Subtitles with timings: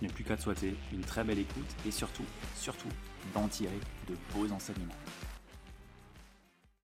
[0.00, 2.88] je n'ai plus qu'à te souhaiter une très belle écoute et surtout, surtout,
[3.34, 4.94] d'en tirer de beaux enseignements.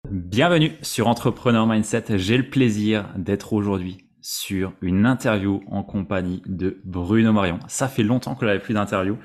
[0.09, 2.17] Bienvenue sur Entrepreneur Mindset.
[2.17, 7.59] J'ai le plaisir d'être aujourd'hui sur une interview en compagnie de Bruno Marion.
[7.67, 9.17] Ça fait longtemps que j'avais plus d'interview.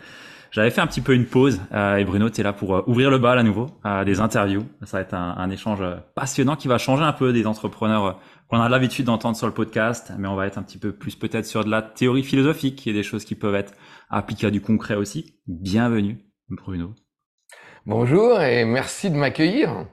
[0.51, 2.83] J'avais fait un petit peu une pause euh, et Bruno, tu es là pour euh,
[2.87, 4.63] ouvrir le bal à nouveau, à des interviews.
[4.85, 5.83] Ça va être un, échange
[6.15, 8.13] passionnant qui va changer un peu des entrepreneurs euh,
[8.55, 11.17] qu'on a l'habitude d'entendre sur le podcast, mais on va être un petit peu plus
[11.17, 13.75] peut-être sur de la théorie philosophique et des choses qui peuvent être
[14.11, 15.41] appliquées à du concret aussi.
[15.49, 16.95] Bienvenue, Bruno.
[17.85, 19.89] Bonjour et merci de m'accueillir.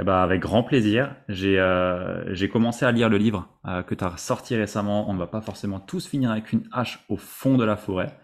[0.00, 1.14] Eh ben, avec grand plaisir.
[1.28, 5.08] J'ai euh, j'ai commencé à lire le livre euh, que tu as sorti récemment.
[5.08, 8.18] On ne va pas forcément tous finir avec une hache au fond de la forêt.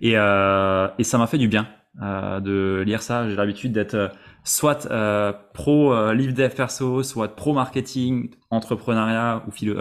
[0.00, 1.66] Et, euh, et ça m'a fait du bien
[2.00, 3.28] de lire ça.
[3.28, 4.10] J'ai l'habitude d'être
[4.44, 9.76] soit euh, pro livre dev perso, soit pro marketing, entrepreneuriat ou philo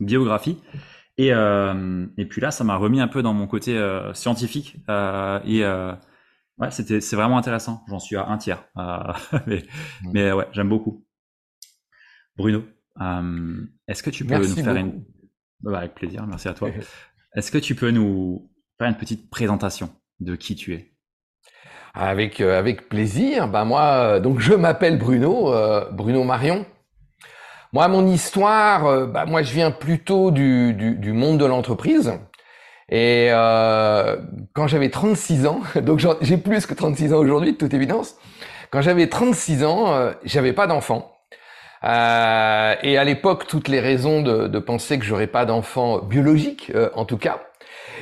[0.00, 0.58] biographie.
[1.18, 3.80] Et, et puis là, ça m'a remis un peu dans mon côté
[4.12, 4.76] scientifique
[5.46, 5.64] et
[6.58, 7.84] Ouais, c'était c'est vraiment intéressant.
[7.88, 9.12] J'en suis à un tiers, euh,
[9.46, 9.58] mais,
[10.02, 10.10] mmh.
[10.12, 11.04] mais ouais, j'aime beaucoup.
[12.36, 12.64] Bruno,
[13.00, 15.04] euh, est-ce que tu peux nous faire une
[15.60, 16.70] bah, avec plaisir, merci à toi.
[17.34, 20.95] Est-ce que tu peux nous faire une petite présentation de qui tu es?
[21.96, 23.48] Avec euh, avec plaisir.
[23.48, 25.52] Bah moi, donc je m'appelle Bruno,
[25.92, 26.66] Bruno Marion.
[27.72, 32.12] Moi, mon histoire, bah moi je viens plutôt du, du, monde de l'entreprise.
[32.88, 34.16] Et euh,
[34.52, 38.16] quand j'avais 36 ans, donc j'ai plus que 36 ans aujourd'hui, de toute évidence,
[38.70, 41.12] quand j'avais 36 ans, euh, j'avais pas d'enfant.
[41.84, 46.72] Euh, et à l'époque, toutes les raisons de, de penser que j'aurais pas d'enfant biologique,
[46.74, 47.40] euh, en tout cas.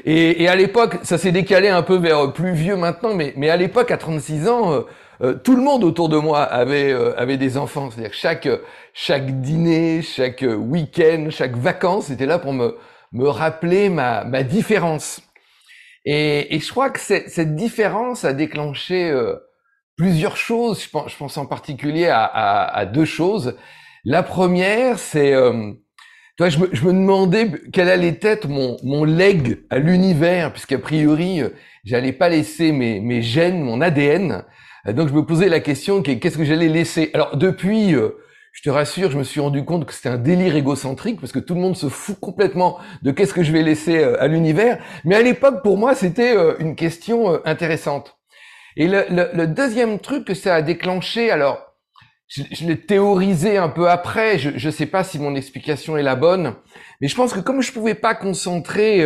[0.05, 3.50] Et, et à l'époque, ça s'est décalé un peu vers plus vieux maintenant, mais, mais
[3.50, 4.84] à l'époque, à 36 ans,
[5.22, 7.91] euh, tout le monde autour de moi avait avait des enfants.
[7.91, 8.49] C'est-à-dire chaque
[8.93, 12.77] chaque dîner, chaque week-end, chaque vacances, était là pour me
[13.12, 15.23] me rappeler ma, ma différence.
[16.05, 19.37] Et, et, je crois que cette différence a déclenché euh,
[19.97, 20.83] plusieurs choses.
[20.83, 23.56] Je pense, je pense, en particulier à, à, à deux choses.
[24.05, 25.73] La première, c'est, euh,
[26.37, 30.78] toi, je me, je me, demandais quel allait être mon, mon leg à l'univers, puisqu'a
[30.78, 31.50] priori, euh,
[31.84, 34.44] j'allais pas laisser mes, mes gènes, mon ADN.
[34.89, 37.11] Donc, je me posais la question qu'est-ce que j'allais laisser?
[37.15, 38.19] Alors, depuis euh,
[38.55, 41.41] je te rassure, je me suis rendu compte que c'était un délire égocentrique parce que
[41.41, 44.78] tout le monde se fout complètement de qu'est-ce que je vais laisser euh, à l'univers.
[45.05, 48.17] Mais à l'époque, pour moi, c'était euh, une question euh, intéressante.
[48.77, 51.74] Et le, le, deuxième truc que ça a déclenché, alors
[52.34, 56.03] je, je l'ai théorisé un peu après, je ne sais pas si mon explication est
[56.03, 56.55] la bonne,
[57.00, 59.05] mais je pense que comme je pouvais pas concentrer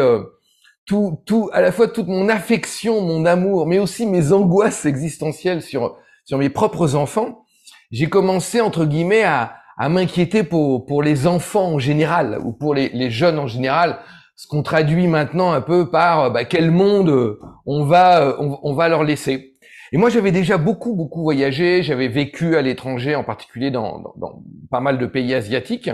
[0.88, 5.60] tout, tout, à la fois toute mon affection, mon amour, mais aussi mes angoisses existentielles
[5.60, 7.44] sur, sur mes propres enfants,
[7.90, 12.74] j'ai commencé entre guillemets à, à m'inquiéter pour, pour les enfants en général ou pour
[12.74, 13.98] les, les jeunes en général,
[14.34, 18.88] ce qu'on traduit maintenant un peu par bah, quel monde on va on, on, va
[18.88, 19.57] leur laisser.
[19.92, 24.14] Et moi j'avais déjà beaucoup beaucoup voyagé, j'avais vécu à l'étranger, en particulier dans, dans,
[24.16, 25.90] dans, pas mal de pays asiatiques.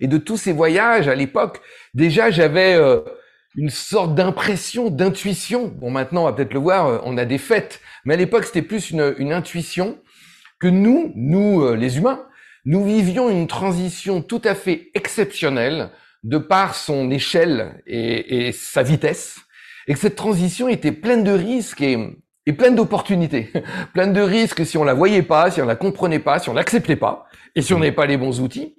[0.00, 1.60] Et de tous ces voyages à l'époque,
[1.94, 3.00] déjà j'avais euh,
[3.54, 5.68] une sorte d'impression, d'intuition.
[5.68, 8.44] Bon maintenant on va peut-être le voir, euh, on a des fêtes, mais à l'époque
[8.44, 9.98] c'était plus une, une intuition
[10.60, 12.26] que nous, nous euh, les humains,
[12.64, 15.90] nous vivions une transition tout à fait exceptionnelle
[16.22, 19.40] de par son échelle et, sa vitesse,
[19.88, 21.98] et que cette transition était pleine de risques et,
[22.46, 23.52] et pleine d'opportunités,
[23.94, 26.54] pleine de risques si on la voyait pas, si on la comprenait pas, si on
[26.54, 28.74] l'acceptait pas, et si on n'avait pas les bons outils,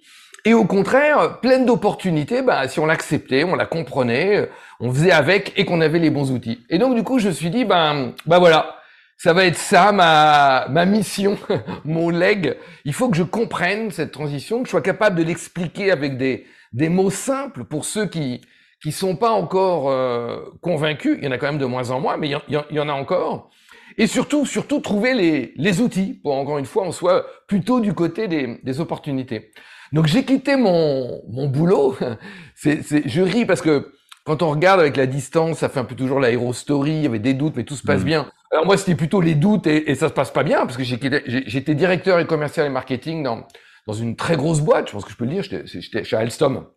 [0.45, 4.50] Et au contraire, pleine d'opportunités, bah, si on l'acceptait, on la comprenait,
[4.81, 6.65] on faisait avec et qu'on avait les bons outils.
[6.69, 8.75] Et donc du coup, je me suis dit, ben, bah voilà,
[9.18, 11.38] ça va être ça ma ma mission,
[11.86, 12.57] mon leg.
[12.83, 16.45] Il faut que je comprenne cette transition, que je sois capable de l'expliquer avec des
[16.74, 18.42] des mots simples pour ceux qui
[18.83, 21.18] qui sont pas encore euh, convaincus.
[21.18, 22.94] Il y en a quand même de moins en moins, mais il y, en, a
[22.94, 23.50] encore.
[23.97, 27.94] Et surtout, surtout trouver les, les outils pour encore une fois on soit plutôt du
[27.94, 29.51] côté des, des opportunités.
[29.94, 31.95] Donc j'ai quitté mon, mon boulot.
[32.56, 33.94] C'est, c'est, je ris parce que
[34.25, 37.19] quand on regarde avec la distance, ça fait un peu toujours l'aérostory, il y avait
[37.19, 38.06] des doutes, mais tout se passe mm.
[38.06, 38.31] bien.
[38.51, 40.83] Alors moi, c'était plutôt les doutes et, et, ça se passe pas bien parce que
[40.83, 43.45] j'étais directeur et commercial et marketing dans,
[43.88, 46.68] dans une très grosse boîte, je pense que je peux le dire, j'étais chez Alstom.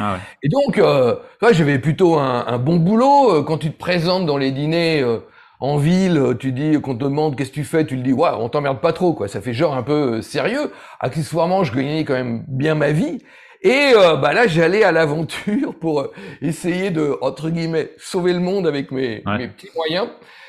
[0.00, 0.18] Ah ouais.
[0.42, 1.16] Et donc, euh,
[1.52, 3.32] j'avais plutôt un, un, bon boulot.
[3.32, 5.18] Euh, quand tu te présentes dans les dîners euh,
[5.60, 8.12] en ville, euh, tu dis qu'on te demande qu'est-ce que tu fais, tu le dis
[8.12, 9.28] ouais, on t'emmerde pas trop quoi.
[9.28, 10.72] Ça fait genre un peu sérieux.
[11.00, 13.18] Accessoirement, je gagnais quand même bien ma vie.
[13.62, 16.12] Et euh, bah là, j'allais à l'aventure pour euh,
[16.42, 20.08] essayer de entre guillemets sauver le monde avec mes, mes petits moyens.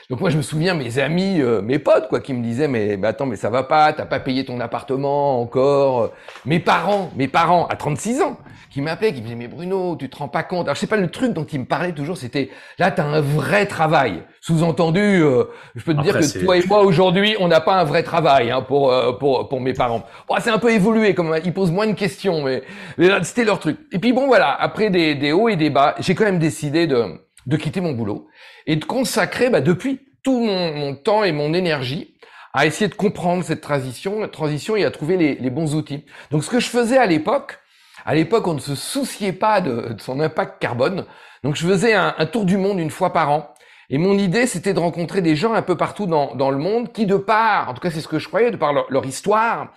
[0.09, 2.97] Donc moi je me souviens mes amis, euh, mes potes quoi, qui me disaient mais,
[2.97, 6.11] mais attends mais ça va pas, t'as pas payé ton appartement encore.
[6.45, 8.39] Mes parents, mes parents à 36 ans,
[8.69, 10.67] qui m'appelaient, qui me disaient mais Bruno, tu te rends pas compte.
[10.67, 13.21] Alors je sais pas le truc dont ils me parlaient toujours, c'était là t'as un
[13.21, 14.23] vrai travail.
[14.41, 15.45] Sous-entendu, euh,
[15.75, 18.51] je peux te dire que toi et moi aujourd'hui on n'a pas un vrai travail
[18.51, 20.03] hein, pour euh, pour pour mes parents.
[20.27, 22.63] Bon, c'est un peu évolué, comme ils posent moins de questions, mais,
[22.97, 23.77] mais c'était leur truc.
[23.91, 26.87] Et puis bon voilà, après des, des hauts et des bas, j'ai quand même décidé
[26.87, 28.27] de de quitter mon boulot
[28.67, 32.15] et de consacrer bah, depuis tout mon, temps et mon énergie
[32.53, 36.05] à essayer de comprendre cette transition, transition et à trouver les, bons outils.
[36.31, 37.59] Donc ce que je faisais à l'époque,
[38.09, 41.05] à l'époque on ne se souciait pas de, son impact carbone,
[41.43, 43.53] donc je faisais un, tour du monde une fois par an.
[43.91, 46.91] Et mon idée, c'était de rencontrer des gens un peu partout dans, dans, le monde
[46.91, 49.75] qui, de part, en tout cas c'est ce que je croyais, de par leur, histoire,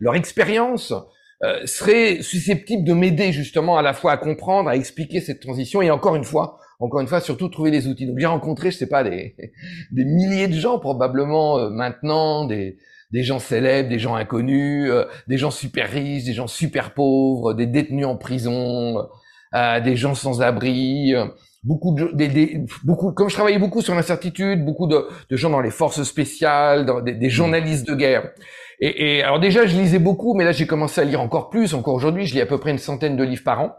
[0.00, 0.94] leur expérience,
[1.42, 5.82] euh, seraient susceptibles de m'aider justement à la fois à comprendre, à expliquer cette transition
[5.82, 8.06] et encore une fois, encore une fois, surtout trouver des outils.
[8.06, 9.36] Donc j'ai rencontré, je sais pas, des,
[9.92, 12.78] des milliers de gens probablement euh, maintenant, des,
[13.14, 17.54] des gens célèbres, des gens inconnus, euh, des gens super riches, des gens super pauvres,
[17.54, 19.06] des détenus en prison,
[19.54, 21.14] euh, des gens sans abri,
[21.62, 25.48] beaucoup de des, des, beaucoup comme je travaillais beaucoup sur l'incertitude, beaucoup de, de, gens
[25.48, 28.32] dans les forces spéciales, dans, des, des, journalistes de guerre.
[28.80, 31.72] Et, et alors déjà je lisais beaucoup, mais là j'ai commencé à lire encore plus.
[31.72, 33.76] Encore aujourd'hui, je lis à peu près une centaine de livres par an.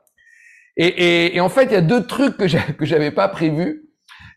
[0.78, 3.86] Et, et, et, en fait, il y a deux trucs que j'avais pas prévus.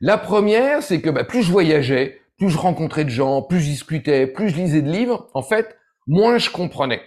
[0.01, 3.71] La première, c'est que bah, plus je voyageais, plus je rencontrais de gens, plus je
[3.71, 5.77] discutais, plus je lisais de livres, en fait,
[6.07, 7.01] moins je comprenais.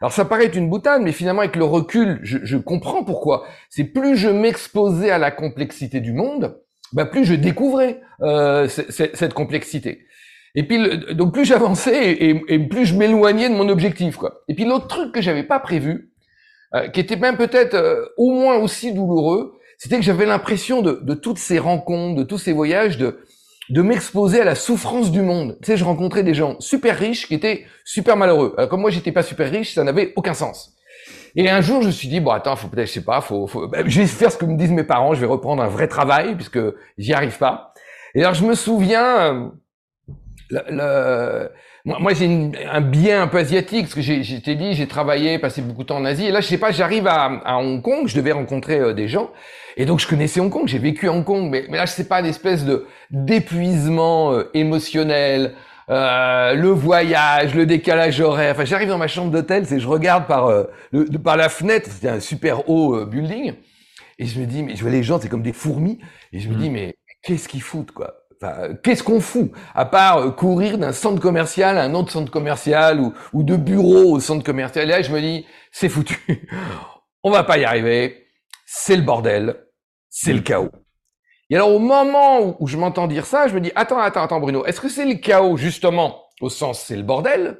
[0.00, 3.46] Alors ça paraît une boutade, mais finalement avec le recul, je, je comprends pourquoi.
[3.70, 6.60] C'est plus je m'exposais à la complexité du monde,
[6.92, 10.06] bah, plus je découvrais euh, cette complexité.
[10.56, 10.78] Et puis
[11.14, 14.42] donc plus j'avançais et, et, plus je m'éloignais de mon objectif, quoi.
[14.48, 16.12] Et puis l'autre truc que j'avais pas prévu,
[16.74, 21.00] euh, qui était même peut-être euh, au moins aussi douloureux, c'était que j'avais l'impression de,
[21.02, 23.18] de, toutes ces rencontres, de tous ces voyages, de,
[23.70, 25.56] de m'exposer à la souffrance du monde.
[25.62, 28.54] Tu sais, je rencontrais des gens super riches qui étaient super malheureux.
[28.68, 30.74] comme moi, j'étais pas super riche, ça n'avait aucun sens.
[31.36, 33.46] Et un jour, je me suis dit, bon, attends, faut peut-être, je sais pas, faut,
[33.46, 35.68] faut ben, je vais faire ce que me disent mes parents, je vais reprendre un
[35.68, 36.60] vrai travail puisque
[36.96, 37.72] j'y arrive pas.
[38.14, 39.48] Et alors, je me souviens, euh,
[40.50, 41.50] le,
[41.84, 45.38] moi, moi j'ai un bien un peu asiatique, parce que j'ai t'ai dit, j'ai travaillé,
[45.38, 47.82] passé beaucoup de temps en Asie, et là, je sais pas, j'arrive à, à, Hong
[47.82, 49.30] Kong, je devais rencontrer euh, des gens,
[49.76, 52.08] et donc je connaissais Hong Kong, j'ai vécu Hong Kong, mais, mais là, je sais
[52.08, 55.54] pas, d'espèce de d'épuisement euh, émotionnel,
[55.90, 58.54] euh, le voyage, le décalage horaire.
[58.54, 61.90] Enfin, j'arrive dans ma chambre d'hôtel, c'est je regarde par euh, le, par la fenêtre,
[61.90, 63.52] c'était un super haut building,
[64.18, 65.98] et je me dis, mais je vois les gens, c'est comme des fourmis,
[66.32, 66.72] et je me dis, mmh.
[66.72, 68.23] mais qu'est-ce qu'ils foutent, quoi?
[68.82, 73.00] Qu'est-ce qu'on fout à part euh, courir d'un centre commercial à un autre centre commercial
[73.00, 74.84] ou, ou de bureau au centre commercial?
[74.84, 76.18] Et là, je me dis, c'est foutu.
[77.22, 78.26] On va pas y arriver.
[78.66, 79.56] C'est le bordel.
[80.10, 80.70] C'est le chaos.
[81.50, 84.40] Et alors, au moment où je m'entends dire ça, je me dis, attends, attends, attends,
[84.40, 87.58] Bruno, est-ce que c'est le chaos, justement, au sens c'est le bordel,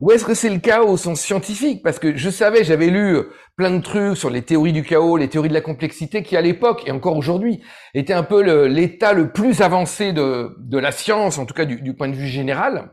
[0.00, 1.82] ou est-ce que c'est le chaos au sens scientifique?
[1.82, 5.16] Parce que je savais, j'avais lu euh, plein de trucs sur les théories du chaos,
[5.16, 7.62] les théories de la complexité, qui à l'époque, et encore aujourd'hui,
[7.94, 12.08] étaient un peu l'état le, plus avancé de, la science, en tout cas du, point
[12.08, 12.90] de vue général.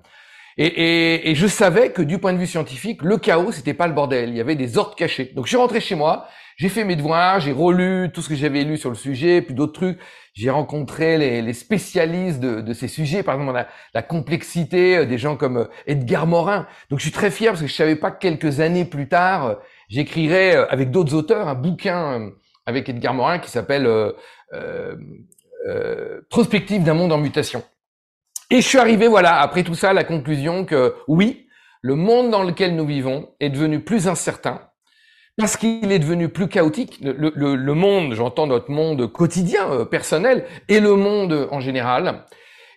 [0.58, 3.88] Et, et, et, je savais que du point de vue scientifique, le chaos, c'était pas
[3.88, 4.30] le bordel.
[4.30, 5.32] Il y avait des ordres cachés.
[5.36, 6.28] Donc je suis rentré chez moi,
[6.64, 9.54] j'ai fait mes devoirs, j'ai relu tout ce que j'avais lu sur le sujet, puis
[9.54, 10.00] d'autres trucs.
[10.34, 15.58] J'ai rencontré les, spécialistes de, ces sujets, par exemple la, complexité, euh, des gens comme
[15.58, 16.66] euh, Edgar Morin.
[16.90, 19.46] Donc je suis très fier parce que je savais pas que quelques années plus tard,
[19.46, 19.56] euh,
[19.90, 22.32] j'écrirais avec d'autres auteurs un bouquin
[22.66, 24.14] avec Edgar Morin qui s'appelle euh,
[25.68, 27.62] euh, Prospective d'un monde en mutation.
[28.50, 31.48] Et je suis arrivé, voilà, après tout ça, à la conclusion que oui,
[31.82, 34.70] le monde dans lequel nous vivons est devenu plus incertain,
[35.38, 37.00] parce qu'il est devenu plus chaotique.
[37.02, 42.26] Le, le, le monde, j'entends notre monde quotidien, euh, personnel, et le monde en général.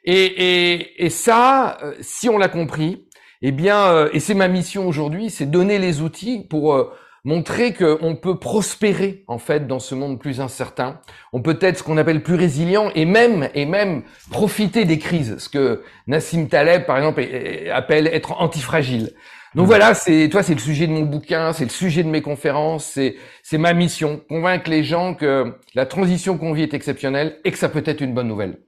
[0.05, 3.07] Et, et, et ça, euh, si on l'a compris,
[3.43, 6.93] eh bien, euh, et c'est ma mission aujourd'hui, c'est donner les outils pour
[7.25, 11.01] montrer qu'on peut prospérer en fait dans ce monde plus incertain.
[11.33, 15.37] On peut être ce qu'on appelle plus résilient et même et même profiter des crises,
[15.39, 17.27] ce que Nassim Taleb par exemple
[17.73, 19.11] appelle être antifragile.
[19.57, 19.67] Donc mmh.
[19.67, 22.85] voilà, c'est toi, c'est le sujet de mon bouquin, c'est le sujet de mes conférences,
[22.85, 27.51] c'est c'est ma mission, convaincre les gens que la transition qu'on vit est exceptionnelle et
[27.51, 28.61] que ça peut être une bonne nouvelle.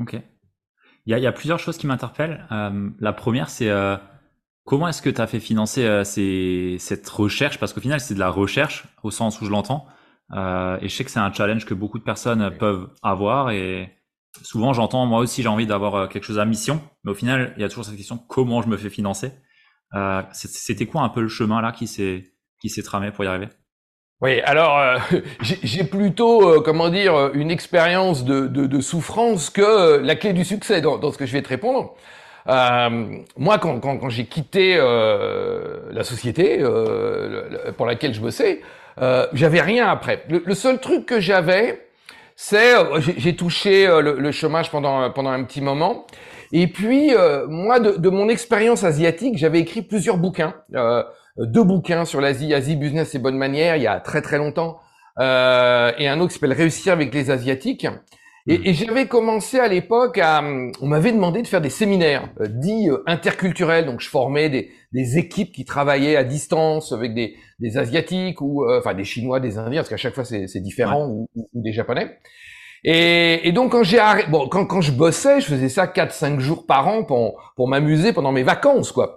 [0.00, 0.16] Ok.
[1.06, 2.46] Il y a, il y a plusieurs choses qui m'interpellent.
[2.50, 3.96] Euh, la première, c'est euh,
[4.64, 7.58] Comment est-ce que tu as fait financer euh, ces, cette recherche?
[7.58, 9.86] Parce qu'au final, c'est de la recherche au sens où je l'entends.
[10.32, 13.50] Euh, et je sais que c'est un challenge que beaucoup de personnes peuvent avoir.
[13.50, 13.90] Et
[14.42, 16.80] souvent, j'entends, moi aussi, j'ai envie d'avoir euh, quelque chose à mission.
[17.04, 19.32] Mais au final, il y a toujours cette question, comment je me fais financer?
[19.94, 23.48] Euh, C'était quoi un peu le chemin là qui s'est tramé pour y arriver?
[24.20, 24.98] Oui, alors euh,
[25.40, 30.80] j'ai plutôt, comment dire, une expérience de, de, de, souffrance que la clé du succès
[30.80, 31.94] dans, dans, ce que je vais te répondre.
[32.48, 38.60] Euh, moi, quand, quand, quand j'ai quitté euh, la société euh, pour laquelle je bossais,
[39.00, 40.24] euh, j'avais rien après.
[40.28, 41.88] Le, le, seul truc que j'avais,
[42.36, 46.06] c'est euh, j'ai touché euh, le, le, chômage pendant pendant un petit moment.
[46.56, 47.10] Et puis
[47.48, 50.54] moi, de, de, mon expérience asiatique, j'avais écrit plusieurs bouquins,
[51.36, 54.78] deux bouquins sur l'Asie, Asie business et bonne manière, il y a très très longtemps,
[55.18, 55.22] et
[56.08, 57.86] un autre qui s'appelle Réussir avec les asiatiques.
[58.46, 58.62] Et, hmm.
[58.66, 60.42] et j'avais commencé à l'époque à,
[60.82, 63.86] on m'avait demandé de faire des séminaires euh, dits euh, interculturels.
[63.86, 68.64] Donc je formais des, des, équipes qui travaillaient à distance avec des, des asiatiques ou
[68.64, 71.72] euh, enfin des chinois, des indiens, parce qu'à chaque fois c'est différent ou, ou, des
[71.72, 72.18] japonais.
[72.86, 76.38] Et, et, donc quand j'ai arrêté, bon quand, quand je bossais, je faisais ça 4-5
[76.38, 79.16] jours par an pour, pour m'amuser pendant mes vacances quoi.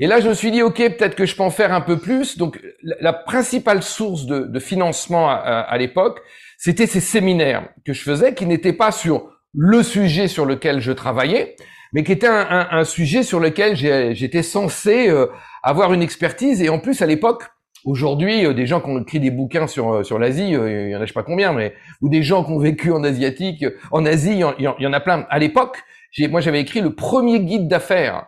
[0.00, 1.98] Et là je me suis dit ok peut-être que je peux en faire un peu
[1.98, 2.38] plus.
[2.38, 6.20] Donc la, principale source de, de financement à, à l'époque
[6.58, 10.92] c'était ces séminaires que je faisais qui n'étaient pas sur le sujet sur lequel je
[10.92, 11.56] travaillais,
[11.92, 15.26] mais qui étaient un, sujet sur lequel j'étais censé euh,
[15.62, 16.60] avoir une expertise.
[16.60, 17.44] Et en plus, à l'époque,
[17.84, 20.96] aujourd'hui, euh, des gens qui ont écrit des bouquins sur euh, sur l'Asie, il y
[20.96, 23.64] en a je sais pas combien, mais ou des gens qui ont vécu en asiatique,
[23.90, 25.26] en Asie, il y en, a plein.
[25.30, 25.82] À l'époque,
[26.30, 28.26] moi j'avais écrit le premier guide d'affaires.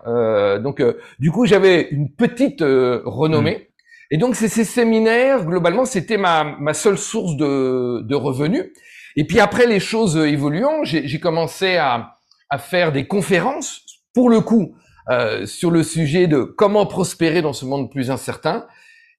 [0.62, 0.82] donc
[1.18, 3.56] du coup, j'avais une petite renommée.
[3.56, 3.72] Mmh.
[4.12, 8.66] Et donc, c'est ces séminaires, globalement, c'était ma, ma seule source de, de revenus.
[9.16, 12.16] Et puis après, les choses évoluant, j'ai commencé à,
[12.50, 13.82] à faire des conférences,
[14.14, 14.76] pour le coup,
[15.10, 18.66] euh, sur le sujet de comment prospérer dans ce monde plus incertain.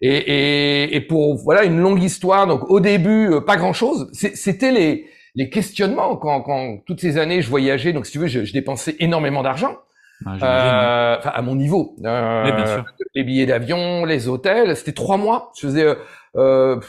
[0.01, 2.47] Et, et, et pour voilà une longue histoire.
[2.47, 4.09] Donc au début, euh, pas grand chose.
[4.13, 7.93] C'était les, les questionnements quand, quand toutes ces années je voyageais.
[7.93, 9.77] Donc si tu veux, je, je dépensais énormément d'argent.
[10.25, 11.95] Ah, euh, à mon niveau.
[12.03, 12.81] Euh,
[13.13, 15.51] les billets d'avion, les hôtels, c'était trois mois.
[15.55, 15.95] Je faisais
[16.35, 16.79] euh,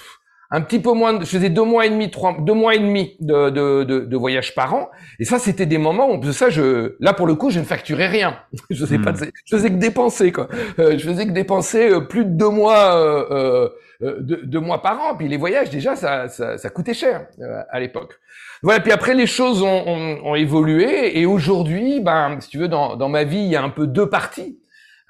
[0.51, 2.79] un petit peu moins, de, je faisais deux mois et demi, trois, deux mois et
[2.79, 4.91] demi de, de, de, de voyage par an.
[5.19, 8.07] Et ça, c'était des moments où ça, je, là pour le coup, je ne facturais
[8.07, 8.39] rien.
[8.71, 9.31] je sais pas, hmm.
[9.45, 10.49] je faisais que dépenser quoi.
[10.79, 13.69] je faisais que dépenser plus de deux mois, euh,
[14.01, 15.17] deux, deux, mois par an.
[15.17, 17.27] Puis les voyages déjà, ça, ça, ça coûtait cher
[17.71, 18.19] à l'époque.
[18.63, 22.69] Voilà, puis après les choses ont, ont, ont évolué et aujourd'hui, ben, si tu veux,
[22.69, 24.59] dans, dans ma vie, il y a un peu deux parties.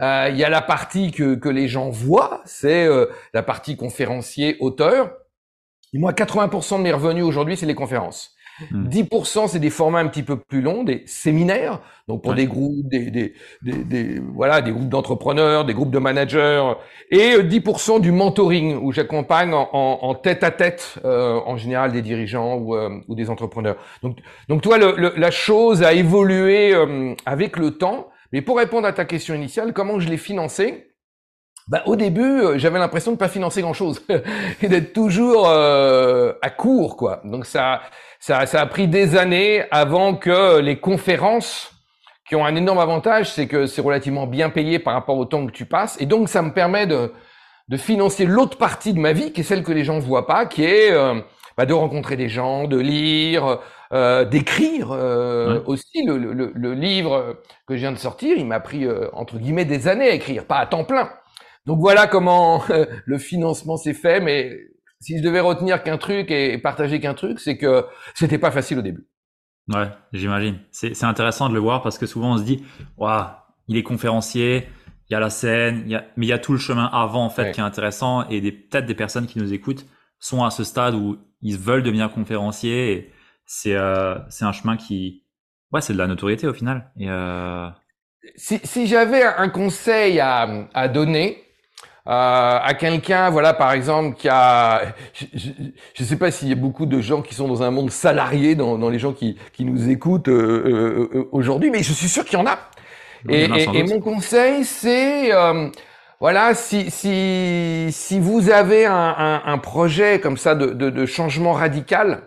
[0.01, 3.77] Euh, il y a la partie que, que les gens voient, c'est euh, la partie
[3.77, 5.11] conférencier, auteur.
[5.95, 8.35] Et moi, 80% de mes revenus aujourd'hui, c'est les conférences.
[8.73, 9.47] 10% hmm.
[9.49, 13.11] c'est des formats un petit peu plus longs, des séminaires, donc pour des groupes, des,
[13.11, 16.73] des, des, voilà, des groupes d'entrepreneurs, des groupes de managers,
[17.11, 21.93] et 10% euh, du mentoring où j'accompagne en, en, tête à tête euh, en général
[21.93, 23.77] des dirigeants ou, euh, ou des entrepreneurs.
[24.03, 24.19] Donc,
[24.49, 26.75] donc toi, le, la chose a évolué
[27.27, 28.09] avec le temps.
[28.33, 30.88] Mais pour répondre à ta question initiale, comment je l'ai financé?
[31.69, 34.03] Bah, au début, j'avais l'impression de pas financer grand-chose
[34.63, 37.21] et d'être toujours à court, quoi.
[37.25, 37.83] Donc ça,
[38.21, 41.73] ça, ça a pris des années avant que les conférences
[42.29, 45.47] qui ont un énorme avantage, c'est que c'est relativement bien payé par rapport au temps
[45.47, 46.01] que tu passes.
[46.01, 47.13] Et donc, ça me permet de,
[47.69, 50.45] de financer l'autre partie de ma vie, qui est celle que les gens voient pas,
[50.45, 51.21] qui est euh,
[51.57, 53.61] bah, de rencontrer des gens, de lire,
[53.93, 56.05] euh, d'écrire euh, aussi.
[56.05, 59.65] Le, le, le, livre que je viens de sortir, il m'a pris, euh, entre guillemets,
[59.65, 61.11] des années à écrire, pas à temps plein.
[61.69, 62.65] Donc voilà comment
[63.05, 64.59] le financement s'est fait, mais
[65.01, 67.85] si je devais retenir qu'un truc et partager qu'un truc, c'est que
[68.15, 69.07] c'était pas facile au début.
[69.69, 70.61] Ouais, j'imagine.
[70.71, 72.65] C'est intéressant de le voir parce que souvent on se dit,
[72.97, 73.27] waouh,
[73.67, 74.67] il est conférencier,
[75.11, 76.87] il y a la scène, il y a, mais il y a tout le chemin
[76.87, 79.85] avant en fait qui est intéressant et peut-être des personnes qui nous écoutent
[80.19, 83.13] sont à ce stade où ils veulent devenir conférenciers et
[83.45, 85.23] c'est euh, c'est un chemin qui,
[85.71, 86.91] ouais, c'est de la notoriété au final.
[86.97, 87.69] Et euh...
[88.37, 91.45] si, si j'avais un conseil à, à donner,
[92.11, 95.37] à quelqu'un, voilà, par exemple, qui a, je
[96.01, 98.55] ne sais pas s'il y a beaucoup de gens qui sont dans un monde salarié,
[98.55, 100.31] dans, dans les gens qui, qui nous écoutent
[101.33, 102.59] aujourd'hui, mais je suis sûr qu'il y en a.
[103.29, 105.33] Et, et, mon conseil, c'est
[106.21, 111.07] voilà, si, si, si vous avez un, un, un projet comme ça de, de, de
[111.07, 112.23] changement radical,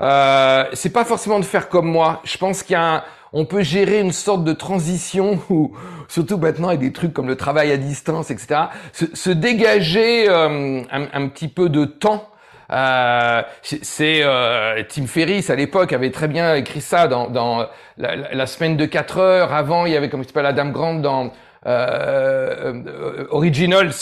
[0.00, 2.20] euh, c'est pas forcément de faire comme moi.
[2.24, 5.72] Je pense qu'il y a on peut gérer une sorte de transition où,
[6.08, 8.62] surtout maintenant avec des trucs comme le travail à distance, etc.
[8.92, 12.28] Se, se dégager euh, un, un, petit peu de temps.
[12.70, 17.66] Euh, c'est euh, Tim Ferriss à l'époque avait très bien écrit ça dans, dans
[17.98, 19.52] la, la, semaine de 4 heures.
[19.52, 21.32] Avant, il y avait comme il s'appelle la Dame Grande dans
[21.64, 23.92] euh, euh, Originals,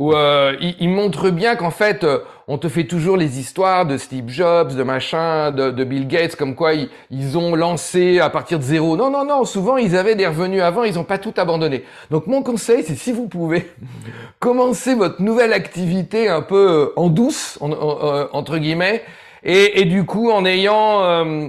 [0.00, 2.06] où euh, il, montre bien qu'en fait,
[2.48, 6.36] on te fait toujours les histoires de Steve Jobs, de machin, de, de Bill Gates,
[6.36, 8.96] comme quoi ils, ils, ont lancé à partir de zéro.
[8.96, 11.84] Non, non, non, souvent ils avaient des revenus avant, ils n'ont pas tout abandonné.
[12.10, 13.70] Donc mon conseil, c'est si vous pouvez
[14.38, 19.04] commencer votre nouvelle activité un peu en douce, entre guillemets,
[19.44, 21.48] et, et, du coup en ayant euh,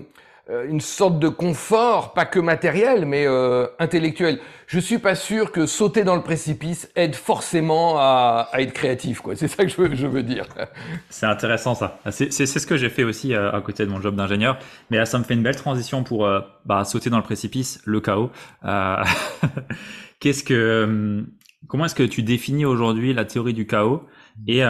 [0.68, 4.40] une sorte de confort, pas que matériel, mais euh, intellectuel.
[4.68, 9.22] Je suis pas sûr que sauter dans le précipice aide forcément à, à être créatif,
[9.22, 9.36] quoi.
[9.36, 10.46] C'est ça que je veux, je veux dire.
[11.10, 12.00] C'est intéressant ça.
[12.10, 14.60] C'est ce que j'ai fait aussi euh, à côté de mon job d'ingénieur.
[14.90, 17.82] Mais là, ça me fait une belle transition pour euh, bah, sauter dans le précipice,
[17.86, 18.32] le chaos.
[20.20, 21.26] Qu'est-ce que,
[21.68, 24.06] comment est-ce que tu définis aujourd'hui la théorie du chaos
[24.48, 24.64] et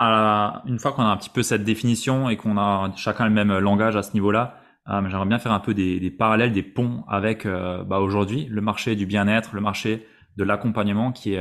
[0.00, 3.56] une fois qu'on a un petit peu cette définition et qu'on a chacun le même
[3.58, 4.58] langage à ce niveau-là,
[4.90, 8.46] euh, j'aimerais bien faire un peu des, des parallèles, des ponts avec euh, bah, aujourd'hui
[8.50, 11.40] le marché du bien-être, le marché de l'accompagnement qui est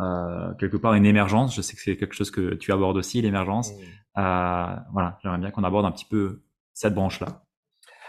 [0.00, 1.54] euh, quelque part une émergence.
[1.54, 3.72] Je sais que c'est quelque chose que tu abordes aussi, l'émergence.
[4.14, 7.42] voilà, j'aimerais bien qu'on aborde un petit peu cette branche-là.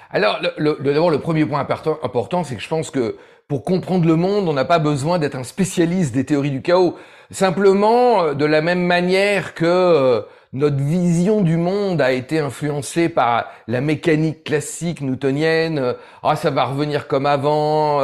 [0.09, 4.47] Alors, d'abord, le premier point important c'est que je pense que pour comprendre le monde,
[4.47, 6.95] on n'a pas besoin d'être un spécialiste des théories du chaos.
[7.33, 10.21] Simplement, euh, de la même manière que euh,
[10.53, 15.79] notre vision du monde a été influencée par la mécanique classique newtonienne.
[15.79, 17.99] Euh, ah, ça va revenir comme avant.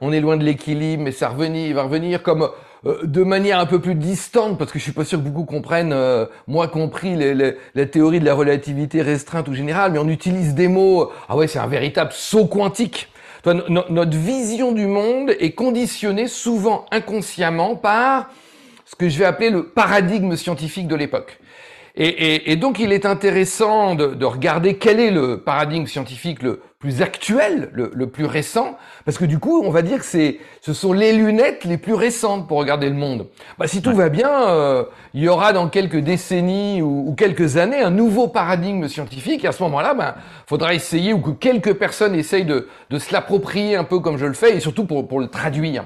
[0.00, 2.50] on est loin de l'équilibre, mais ça revenir, va revenir comme
[3.02, 5.94] de manière un peu plus distante, parce que je suis pas sûr que beaucoup comprennent,
[6.46, 7.16] moi compris,
[7.74, 11.10] la théorie de la relativité restreinte ou générale, mais on utilise des mots.
[11.28, 13.08] Ah ouais, c'est un véritable saut quantique.
[13.44, 18.28] notre vision du monde est conditionnée souvent inconsciemment par
[18.88, 21.38] ce que je vais appeler le paradigme scientifique de l'époque.
[21.94, 26.42] Et, et, et, donc il est intéressant de, de, regarder quel est le paradigme scientifique
[26.42, 30.04] le plus actuel, le, le plus récent, parce que du coup on va dire que
[30.04, 33.26] c'est, ce sont les lunettes les plus récentes pour regarder le monde.
[33.58, 37.56] Bah, si tout va bien, euh, il y aura dans quelques décennies ou, ou, quelques
[37.56, 40.14] années un nouveau paradigme scientifique, et à ce moment-là, ben,
[40.46, 44.26] faudra essayer ou que quelques personnes essayent de, de se l'approprier un peu comme je
[44.26, 45.84] le fais, et surtout pour, pour le traduire.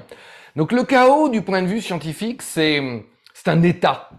[0.55, 2.81] Donc le chaos, du point de vue scientifique, c'est
[3.47, 4.09] un état.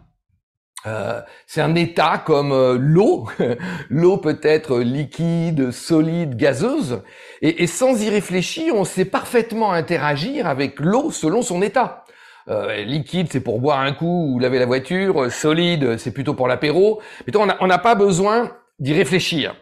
[0.87, 3.27] Euh, c'est un état comme euh, l'eau.
[3.89, 7.03] l'eau peut être liquide, solide, gazeuse.
[7.41, 12.05] Et, sans y réfléchir, on sait parfaitement interagir avec l'eau selon son état.
[12.49, 15.31] Euh, liquide, c'est pour boire un coup ou laver la voiture.
[15.33, 17.01] Solide, c'est plutôt pour l'apéro.
[17.27, 19.55] Mais on n'a pas besoin d'y réfléchir.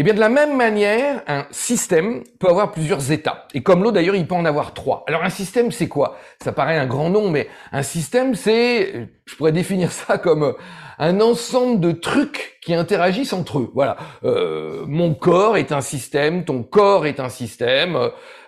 [0.00, 3.48] Eh bien, de la même manière, un système peut avoir plusieurs états.
[3.52, 5.02] Et comme l'eau, d'ailleurs, il peut en avoir trois.
[5.08, 6.16] Alors, un système, c'est quoi?
[6.40, 10.54] Ça paraît un grand nom, mais un système, c'est, je pourrais définir ça comme
[11.00, 13.72] un ensemble de trucs qui interagissent entre eux.
[13.74, 13.96] Voilà.
[14.22, 17.98] Euh, mon corps est un système, ton corps est un système,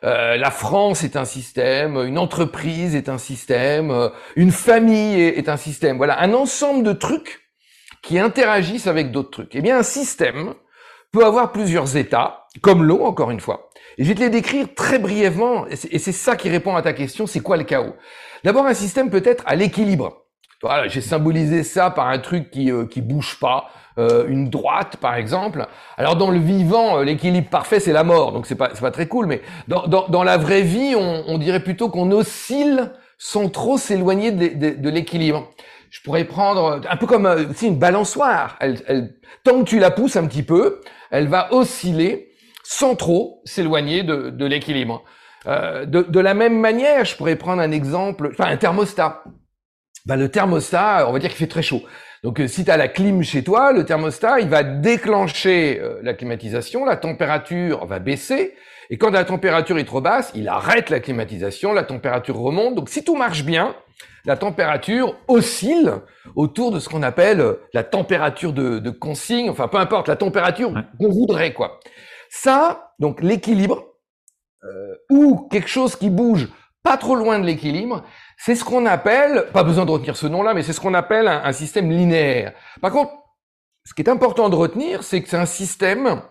[0.05, 5.37] euh, la France est un système, une entreprise est un système, euh, une famille est,
[5.37, 5.97] est un système.
[5.97, 7.41] Voilà, un ensemble de trucs
[8.03, 9.57] qui interagissent avec d'autres trucs.
[9.57, 10.55] Eh bien, un système,
[11.13, 13.71] peut avoir plusieurs états, comme l'eau, encore une fois.
[13.99, 16.93] Et je vais te les décrire très brièvement, et c'est ça qui répond à ta
[16.93, 17.95] question, c'est quoi le chaos?
[18.45, 20.25] D'abord, un système peut être à l'équilibre.
[20.63, 24.99] Voilà, j'ai symbolisé ça par un truc qui euh, qui bouge pas, euh, une droite
[24.99, 25.67] par exemple.
[25.97, 28.91] Alors dans le vivant, euh, l'équilibre parfait c'est la mort, donc c'est pas c'est pas
[28.91, 29.25] très cool.
[29.25, 33.79] Mais dans dans, dans la vraie vie, on, on dirait plutôt qu'on oscille sans trop
[33.79, 35.49] s'éloigner de, de, de l'équilibre.
[35.91, 38.57] Je pourrais prendre un peu comme aussi une balançoire.
[38.61, 42.31] Elle, elle, tant que tu la pousses un petit peu, elle va osciller
[42.63, 45.05] sans trop s'éloigner de, de l'équilibre.
[45.47, 49.25] Euh, de, de, la même manière, je pourrais prendre un exemple, enfin un thermostat.
[50.07, 51.83] Ben, le thermostat, on va dire qu'il fait très chaud.
[52.23, 55.99] Donc euh, si tu as la clim chez toi, le thermostat, il va déclencher euh,
[56.03, 58.55] la climatisation, la température va baisser,
[58.91, 62.75] et quand la température est trop basse, il arrête la climatisation, la température remonte.
[62.75, 63.75] Donc si tout marche bien,
[64.25, 65.93] la température oscille
[66.37, 70.73] autour de ce qu'on appelle la température de, de, consigne, enfin peu importe, la température
[70.99, 71.81] qu'on voudrait quoi.
[72.31, 73.91] Ça, donc l'équilibre,
[74.65, 76.49] euh, ou quelque chose qui bouge
[76.83, 78.05] pas trop loin de l'équilibre,
[78.39, 81.29] c'est ce qu'on appelle, pas besoin de retenir ce nom-là, mais c'est ce qu'on appelle
[81.29, 82.55] un, système linéaire.
[82.81, 83.13] Par contre,
[83.85, 86.23] ce qui est important de retenir, c'est que c'est un système,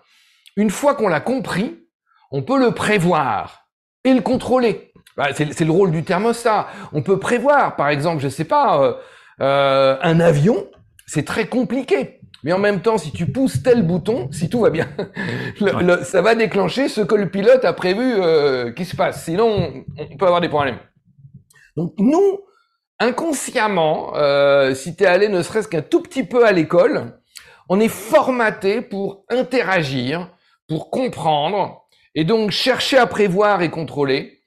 [0.55, 1.87] une fois qu'on l'a compris,
[2.31, 3.67] on peut le prévoir
[4.03, 4.88] et le contrôler.
[5.19, 6.67] Bah, c'est le rôle du thermostat.
[6.93, 8.93] On peut prévoir, par exemple, je sais pas, euh,
[9.41, 10.67] euh, un avion,
[11.07, 12.21] c'est très compliqué.
[12.45, 14.87] Mais en même temps, si tu pousses tel bouton, si tout va bien,
[16.03, 19.25] ça va déclencher ce que le pilote a prévu euh, qui se passe.
[19.25, 20.79] Sinon, on peut avoir des problèmes.
[21.75, 22.39] Donc nous,
[22.97, 27.19] inconsciemment, euh, si tu es allé ne serait-ce qu'un tout petit peu à l'école,
[27.67, 30.29] on est formaté pour interagir,
[30.69, 34.38] pour comprendre, et donc chercher à prévoir et contrôler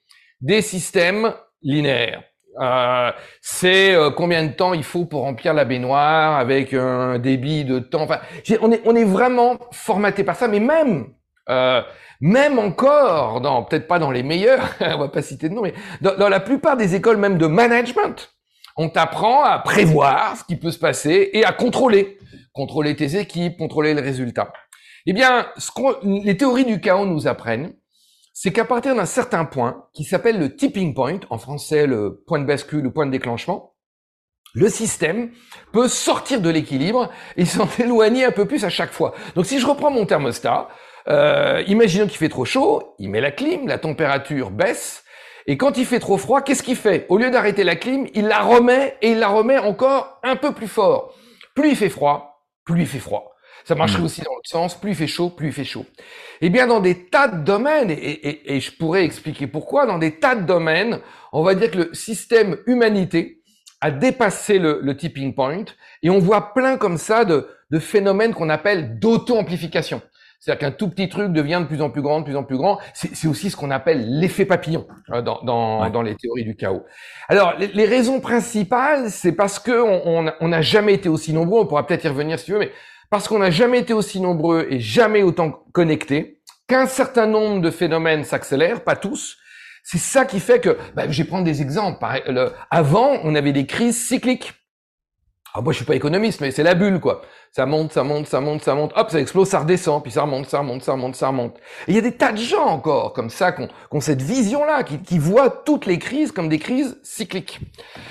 [0.43, 2.21] des systèmes linéaires.
[2.61, 7.65] Euh, c'est euh, combien de temps il faut pour remplir la baignoire avec un débit
[7.65, 8.03] de temps.
[8.03, 8.19] Enfin,
[8.61, 11.07] on est on est vraiment formaté par ça, mais même
[11.49, 11.81] euh,
[12.21, 15.73] même encore, dans peut-être pas dans les meilleurs, on va pas citer de nom, mais
[16.01, 18.31] dans, la plupart des écoles même de management,
[18.77, 22.19] on t'apprend à prévoir ce qui peut se passer et à contrôler,
[22.53, 24.53] contrôler tes équipes, contrôler le résultat.
[25.05, 25.69] Eh bien, ce
[26.23, 27.73] les théories du chaos nous apprennent,
[28.33, 32.39] c'est qu'à partir d'un certain point, qui s'appelle le tipping point, en français le point
[32.39, 33.75] de bascule, le point de déclenchement,
[34.55, 35.31] le système
[35.71, 39.13] peut sortir de l'équilibre et s'en éloigner un peu plus à chaque fois.
[39.35, 40.67] Donc si je reprends mon thermostat,
[41.07, 45.03] euh, imaginons qu'il fait trop chaud, il met la clim, la température baisse,
[45.45, 47.05] et quand il fait trop froid, qu'est-ce qu'il fait?
[47.09, 50.53] Au lieu d'arrêter la clim, il la remet et il la remet encore un peu
[50.53, 51.13] plus fort.
[51.53, 53.32] Plus il fait froid, plus il fait froid.
[53.65, 54.05] Ça marcherait hmm.
[54.05, 55.85] aussi dans l'autre sens, plus il fait chaud, plus il fait chaud.
[56.41, 60.19] Eh bien, dans des tas de domaines, et, et, je pourrais expliquer pourquoi, dans des
[60.19, 60.99] tas de domaines,
[61.31, 63.41] on va dire que le système humanité
[63.79, 65.65] a dépassé le, le tipping point,
[66.01, 70.01] et on voit plein comme ça de, de phénomènes qu'on appelle d'auto-amplification.
[70.43, 72.57] C'est-à-dire qu'un tout petit truc devient de plus en plus grand, de plus en plus
[72.57, 72.77] grand.
[72.93, 76.83] C'est aussi ce qu'on appelle l'effet papillon euh, dans, les théories du chaos.
[77.29, 81.61] Alors, les, raisons principales, c'est parce que on n'a on, jamais été aussi nombreux.
[81.61, 82.73] On pourra peut-être y revenir si tu veux, mais
[83.13, 87.69] parce qu'on n'a jamais été aussi nombreux et jamais autant connectés, qu'un certain nombre de
[87.69, 89.37] phénomènes s'accélèrent, pas tous.
[89.83, 92.03] C'est ça qui fait que, bah, je vais prendre des exemples.
[92.71, 94.53] avant, on avait des crises cycliques.
[95.53, 97.21] Alors ah, moi, je suis pas économiste, mais c'est la bulle, quoi.
[97.55, 98.93] Ça monte, ça monte, ça monte, ça monte.
[98.95, 101.55] Hop, ça explose, ça redescend, puis ça remonte, ça remonte, ça remonte, ça remonte.
[101.87, 104.81] Et il y a des tas de gens encore comme ça qui ont, cette vision-là,
[104.81, 107.59] qui, qui, voient toutes les crises comme des crises cycliques.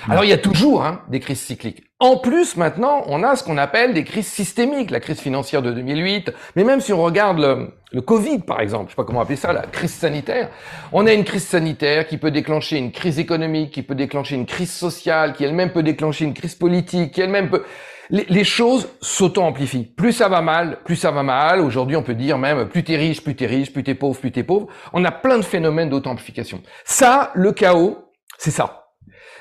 [0.08, 1.82] Alors il y a toujours hein, des crises cycliques.
[1.98, 5.72] En plus, maintenant, on a ce qu'on appelle des crises systémiques, la crise financière de
[5.72, 9.22] 2008, mais même si on regarde le, le Covid, par exemple, je sais pas comment
[9.22, 10.50] appeler ça, la crise sanitaire,
[10.92, 14.46] on a une crise sanitaire qui peut déclencher une crise économique, qui peut déclencher une
[14.46, 17.64] crise sociale, qui elle-même peut déclencher une crise politique, qui elle-même peut...
[18.12, 19.92] Les, les choses s'auto-amplifient.
[19.96, 21.60] Plus ça va mal, plus ça va mal.
[21.60, 24.30] Aujourd'hui, on peut dire même plus t'es riche, plus t'es riche, plus t'es pauvre, plus
[24.30, 24.68] t'es pauvre.
[24.92, 26.62] On a plein de phénomènes d'auto-amplification.
[26.84, 28.86] Ça, le chaos, c'est ça.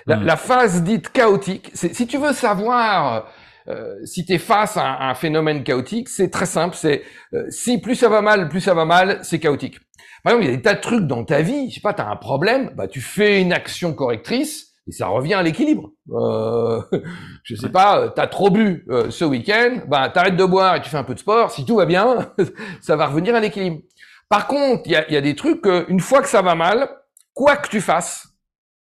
[0.07, 0.23] Hmm.
[0.23, 3.27] La, phase dite chaotique, si tu veux savoir
[3.67, 7.03] euh, si tu es face à un, phénomène chaotique, c'est très simple, c'est
[7.33, 9.79] euh, si plus ça va mal, plus ça va mal, c'est chaotique.
[10.23, 11.93] Par exemple, il y a des tas de trucs dans ta vie, je sais pas,
[11.93, 15.91] tu as un problème, bah tu fais une action correctrice et ça revient à l'équilibre.
[16.11, 16.81] Euh,
[17.43, 20.81] je sais pas, tu as trop bu euh, ce week-end, bah t'arrêtes de boire et
[20.81, 22.33] tu fais un peu de sport, si tout va bien,
[22.81, 23.81] ça va revenir à l'équilibre.
[24.29, 26.89] Par contre, il y a, y a des trucs, une fois que ça va mal,
[27.33, 28.31] quoi que tu fasses,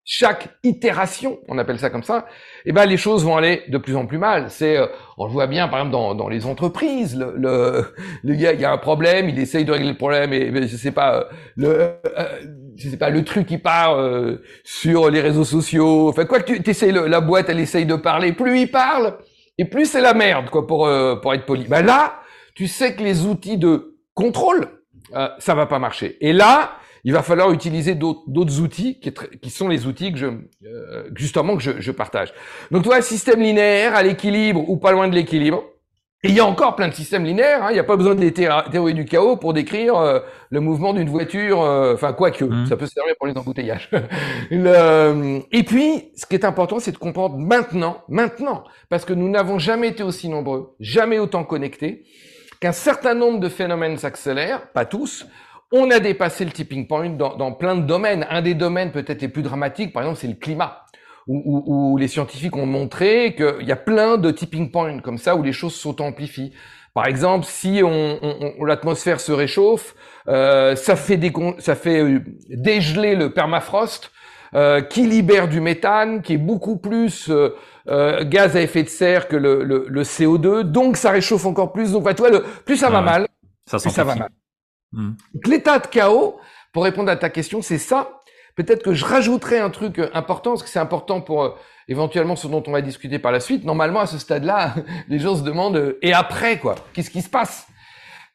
[0.09, 2.27] chaque itération, on appelle ça comme ça,
[2.65, 4.51] eh ben les choses vont aller de plus en plus mal.
[4.51, 4.87] C'est, euh,
[5.19, 8.61] on le voit bien par exemple dans, dans les entreprises, le, le, le, gars il
[8.61, 11.25] y a un problème, il essaye de régler le problème et, je sais pas euh,
[11.57, 11.69] le,
[12.17, 12.39] euh,
[12.77, 13.99] je sais pas le truc qui part
[14.65, 16.09] sur les réseaux sociaux.
[16.09, 19.19] Enfin quoi que tu essayes la boîte, elle essaye de parler, plus il parle
[19.59, 20.89] et plus c'est la merde quoi pour
[21.23, 21.65] pour être poli.
[21.69, 22.21] Ben là,
[22.55, 24.69] tu sais que les outils de contrôle,
[25.39, 26.17] ça va pas marcher.
[26.21, 31.09] Et là il va falloir utiliser d'autres outils qui, sont les outils que je euh,
[31.15, 32.35] justement que je, partage.
[32.73, 35.63] Donc toi, système linéaire à l'équilibre ou pas loin de l'équilibre.
[36.23, 37.63] Et il y a encore plein de systèmes linéaires.
[37.63, 37.69] Hein.
[37.71, 41.09] Il n'y a pas besoin des théories du chaos pour décrire euh, le mouvement d'une
[41.09, 41.61] voiture.
[41.63, 42.67] Euh, enfin, quoi que, mmh.
[42.67, 43.91] ça peut servir pour les embouteillages.
[44.51, 49.59] et puis, ce qui est important, c'est de comprendre maintenant, maintenant, parce que nous n'avons
[49.59, 52.05] jamais été aussi nombreux, jamais autant connectés,
[52.61, 55.27] qu'un certain nombre de phénomènes s'accélèrent, pas tous,
[55.73, 58.27] on a dépassé le tipping point dans, plein de domaines.
[58.31, 60.86] Un des domaines peut-être les plus dramatiques, par exemple, c'est le climat.
[61.29, 65.43] Où, les scientifiques ont montré qu'il y a plein de tipping points comme ça où
[65.43, 66.53] les choses s'auto-amplifient.
[66.95, 69.95] Par exemple, si on, l'atmosphère se réchauffe,
[70.29, 71.21] euh, ça fait,
[71.59, 74.13] ça fait euh, dégeler le permafrost,
[74.55, 77.31] euh, qui libère du méthane, qui est beaucoup plus
[77.87, 81.93] gaz à effet de serre que le, CO2, donc ça réchauffe encore plus.
[81.93, 83.27] Donc, bah, toi, le, plus ça va mal,
[83.69, 84.31] plus ça va mal.
[84.93, 85.11] Hmm.
[85.45, 86.39] l'état de chaos,
[86.73, 88.16] pour répondre à ta question, c'est ça.
[88.57, 91.57] Peut-être que je rajouterai un truc important, parce que c'est important pour
[91.89, 93.65] éventuellement ce dont on va discuter par la suite.
[93.65, 94.75] Normalement, à ce stade-là,
[95.09, 97.69] les gens se demandent et après quoi Qu'est-ce qui se passe?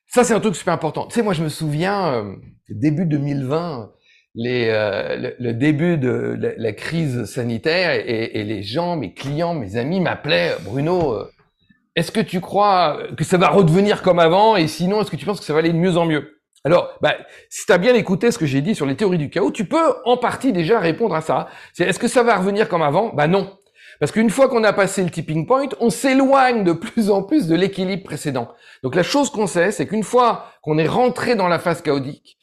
[0.07, 1.07] Ça, c'est un truc super important.
[1.07, 2.25] Tu sais, moi, je me souviens
[2.69, 3.91] début 2020
[4.36, 9.75] les, euh, le, début de la, crise sanitaire et, et, les gens, mes clients, mes
[9.75, 11.13] amis m'appelaient Bruno.
[11.13, 11.29] Euh,
[11.95, 14.55] est-ce que tu crois que ça va redevenir comme avant?
[14.55, 16.40] Et sinon est-ce que tu penses que ça va aller de mieux en mieux?
[16.63, 17.15] Alors, bah,
[17.50, 19.65] si tu as bien écouté ce que j'ai dit sur les théories du chaos, tu
[19.65, 21.47] peux en partie déjà répondre à ça.
[21.74, 23.12] C'est est-ce que ça va revenir comme avant?
[23.13, 23.58] Bah non.
[24.00, 27.47] Parce qu'une fois qu'on a passé le tipping point, on s'éloigne de plus en plus
[27.47, 28.50] de l'équilibre précédent.
[28.84, 32.38] Donc la chose qu'on sait, c'est qu'une fois qu'on est rentré dans la phase chaotique,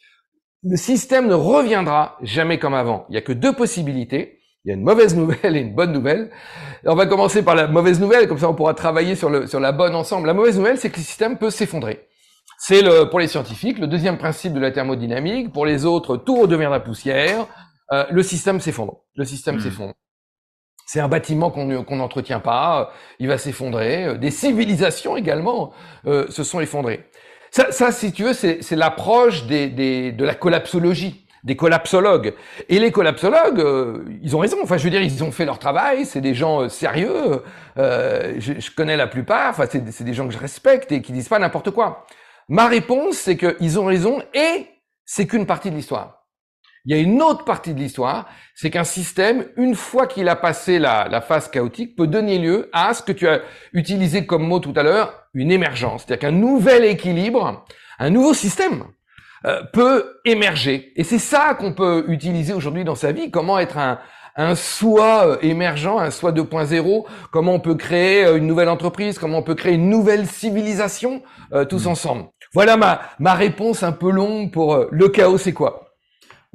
[0.65, 3.07] le système ne reviendra jamais comme avant.
[3.09, 4.41] Il n'y a que deux possibilités.
[4.65, 6.31] Il y a une mauvaise nouvelle et une bonne nouvelle.
[6.85, 9.61] On va commencer par la mauvaise nouvelle, comme ça on pourra travailler sur, le, sur
[9.61, 10.27] la bonne ensemble.
[10.27, 12.08] La mauvaise nouvelle, c'est que le système peut s'effondrer.
[12.59, 15.53] C'est le, pour les scientifiques le deuxième principe de la thermodynamique.
[15.53, 17.47] Pour les autres, tout redevient de la poussière.
[17.93, 18.99] Euh, le système s'effondre.
[19.15, 19.61] Le système mmh.
[19.61, 19.95] s'effondre.
[20.85, 22.91] C'est un bâtiment qu'on n'entretient pas.
[23.19, 24.19] Il va s'effondrer.
[24.19, 25.73] Des civilisations également
[26.07, 27.09] euh, se sont effondrées.
[27.51, 32.35] Ça, ça, si tu veux, c'est l'approche des, des, de la collapsologie, des collapsologues.
[32.69, 34.59] Et les collapsologues, euh, ils ont raison.
[34.63, 36.05] Enfin, je veux dire, ils ont fait leur travail.
[36.05, 37.43] C'est des gens euh, sérieux.
[37.79, 39.51] Euh, je, je, connais la plupart.
[39.51, 42.07] Enfin, c'est des gens que je respecte et qui disent pas n'importe quoi.
[42.49, 44.67] Ma réponse, c'est qu'ils ont raison et
[45.05, 46.19] c'est qu'une partie de l'histoire.
[46.85, 50.37] Il y a une autre partie de l'histoire, c'est qu'un système, une fois qu'il a
[50.37, 53.43] passé la, phase chaotique, peut donner lieu à ce que tu as
[53.75, 56.05] utilisé comme mot tout à l'heure, une émergence.
[56.07, 57.67] C'est-à-dire qu'un nouvel équilibre,
[57.99, 58.85] un nouveau système
[59.45, 60.93] euh, peut émerger.
[60.97, 63.31] Et c'est ça qu'on peut utiliser aujourd'hui dans sa vie.
[63.31, 63.99] Comment être un,
[64.39, 69.19] un soi euh, émergent, un soi 2.0, comment on peut créer euh, une nouvelle entreprise,
[69.19, 71.23] comment on peut créer une nouvelle civilisation
[71.69, 71.91] tous mmh.
[71.91, 72.25] ensemble?
[72.55, 75.89] Voilà ma, ma réponse un peu longue pour le chaos, c'est quoi?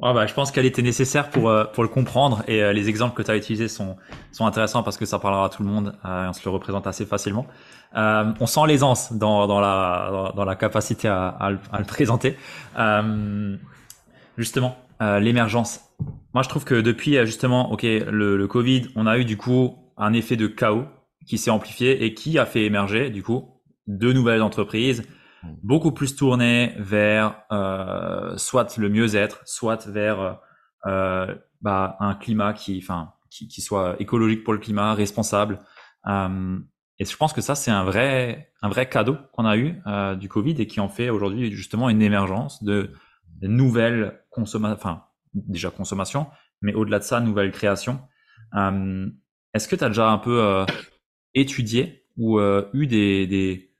[0.00, 2.88] Ouais, bah, je pense qu'elle était nécessaire pour euh, pour le comprendre et euh, les
[2.88, 3.96] exemples que tu as utilisés sont
[4.32, 6.88] sont intéressants parce que ça parlera à tout le monde euh, on se le représente
[6.88, 7.46] assez facilement.
[7.94, 12.36] on sent l'aisance dans dans la dans, la capacité à, à, le, présenter.
[14.36, 15.80] justement, l'émergence.
[16.32, 19.76] Moi, je trouve que depuis justement, ok, le, le Covid, on a eu du coup
[19.96, 20.84] un effet de chaos
[21.26, 23.54] qui s'est amplifié et qui a fait émerger du coup
[23.86, 25.06] de nouvelles entreprises,
[25.62, 30.38] beaucoup plus tourné vers euh, soit le mieux-être, soit vers
[30.86, 35.60] euh, bah, un climat qui, enfin, qui, qui, soit écologique pour le climat, responsable.
[36.06, 36.58] Euh,
[36.98, 39.82] et je pense que ça, c'est un vrai, un vrai cadeau qu'on a eu
[40.16, 42.92] du Covid et qui en fait aujourd'hui justement une émergence de,
[43.40, 45.02] de nouvelles consommations, enfin
[45.34, 46.26] déjà consommation,
[46.62, 48.00] mais au-delà de ça, nouvelles créations.
[48.54, 49.08] Euh,
[49.52, 50.64] Est-ce que tu as déjà un peu euh,
[51.34, 53.74] étudié ou eu des, des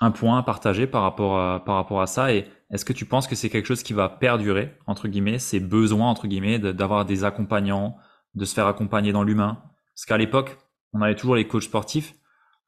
[0.00, 2.32] un point à partager par rapport à, par rapport à ça?
[2.32, 5.60] Et est-ce que tu penses que c'est quelque chose qui va perdurer entre guillemets ces
[5.60, 7.96] besoins entre guillemets d'avoir des accompagnants
[8.34, 9.62] de se faire accompagner dans l'humain?
[9.94, 10.58] Parce qu'à l'époque
[10.92, 12.14] on avait toujours les coachs sportifs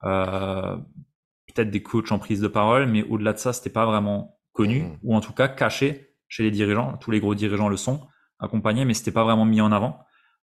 [0.04, 0.76] euh,
[1.46, 4.82] peut-être des coachs en prise de parole mais au-delà de ça c'était pas vraiment connu
[4.82, 4.98] mmh.
[5.02, 8.06] ou en tout cas caché chez les dirigeants tous les gros dirigeants le sont
[8.38, 10.00] accompagnés mais c'était pas vraiment mis en avant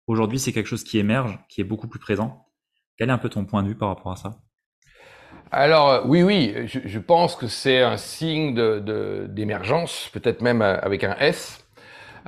[0.07, 2.43] aujourd'hui c'est quelque chose qui émerge qui est beaucoup plus présent
[2.97, 4.35] quel est un peu ton point de vue par rapport à ça?
[5.51, 8.55] Alors euh, oui, oui, je, pense que c'est un signe
[9.27, 11.65] d'émergence, peut-être même euh, avec un S.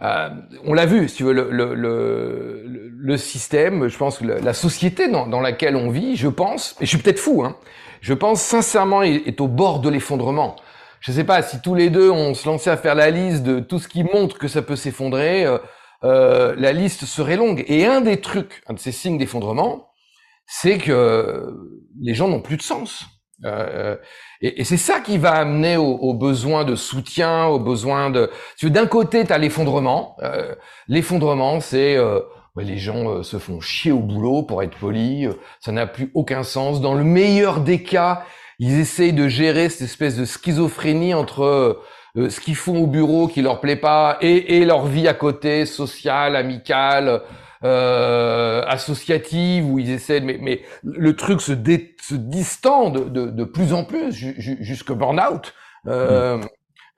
[0.01, 0.29] Euh,
[0.63, 5.39] on l'a vu, si tu veux, le, système, je pense que la société dans, dans,
[5.39, 7.55] laquelle on vit, je pense, et je suis peut-être fou, hein,
[8.01, 10.57] je pense sincèrement est, est au bord de l'effondrement.
[10.99, 13.59] Je sais pas si tous les deux on se lançait à faire la liste de
[13.59, 15.57] tout ce qui montre que ça peut s'effondrer, euh,
[16.03, 17.63] euh, la liste serait longue.
[17.67, 19.89] Et un des trucs, un de ces signes d'effondrement,
[20.47, 21.53] c'est que
[21.99, 23.05] les gens n'ont plus de sens.
[23.43, 23.97] Euh,
[24.41, 28.29] et, et c'est ça qui va amener au, besoin de soutien, au besoin de.
[28.63, 30.15] D'un côté, tu as l'effondrement.
[30.21, 30.55] Euh,
[30.87, 32.21] l'effondrement, c'est euh,
[32.55, 35.27] les gens euh, se font chier au boulot, pour être poli.
[35.59, 36.81] ça n'a plus aucun sens.
[36.81, 38.23] Dans le meilleur des cas,
[38.59, 41.81] ils essayent de gérer cette espèce de schizophrénie entre
[42.15, 45.65] ce qu'ils font au bureau qui leur plaît pas et, et leur vie à côté,
[45.65, 47.21] sociale, amicale
[47.65, 53.25] euh, associative où ils essaient, mais, mais le truc se, dé, se distend de, de,
[53.27, 55.53] de, plus en plus jusqu'au burn-out,
[55.87, 56.47] euh, mm.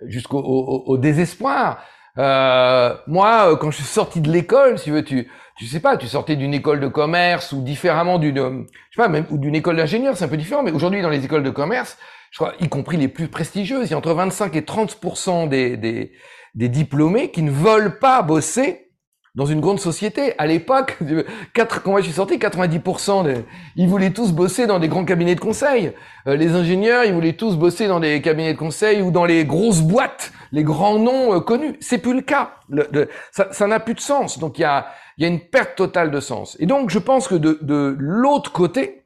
[0.07, 1.81] jusqu'au au, au désespoir.
[2.17, 6.35] Euh, moi, quand je suis sorti de l'école, si tu tu sais pas, tu sortais
[6.35, 10.15] d'une école de commerce ou différemment d'une, je sais pas, même ou d'une école d'ingénieur,
[10.15, 10.63] c'est un peu différent.
[10.63, 11.97] Mais aujourd'hui, dans les écoles de commerce,
[12.31, 15.77] je crois, y compris les plus prestigieuses, il y a entre 25 et 30 des,
[15.77, 16.11] des,
[16.53, 18.87] des diplômés qui ne veulent pas bosser
[19.33, 20.33] dans une grande société.
[20.37, 20.97] À l'époque,
[21.55, 25.35] quand moi je suis sorti, 90% des, ils voulaient tous bosser dans des grands cabinets
[25.35, 25.93] de conseil.
[26.27, 29.45] Euh, les ingénieurs, ils voulaient tous bosser dans des cabinets de conseil ou dans les
[29.45, 31.77] grosses boîtes, les grands noms euh, connus.
[31.79, 32.51] C'est plus le cas.
[32.69, 34.39] Le, ça n'a plus de sens.
[34.39, 36.57] Donc il y a, y a une perte totale de sens.
[36.59, 39.03] Et donc je pense que de, de l'autre côté,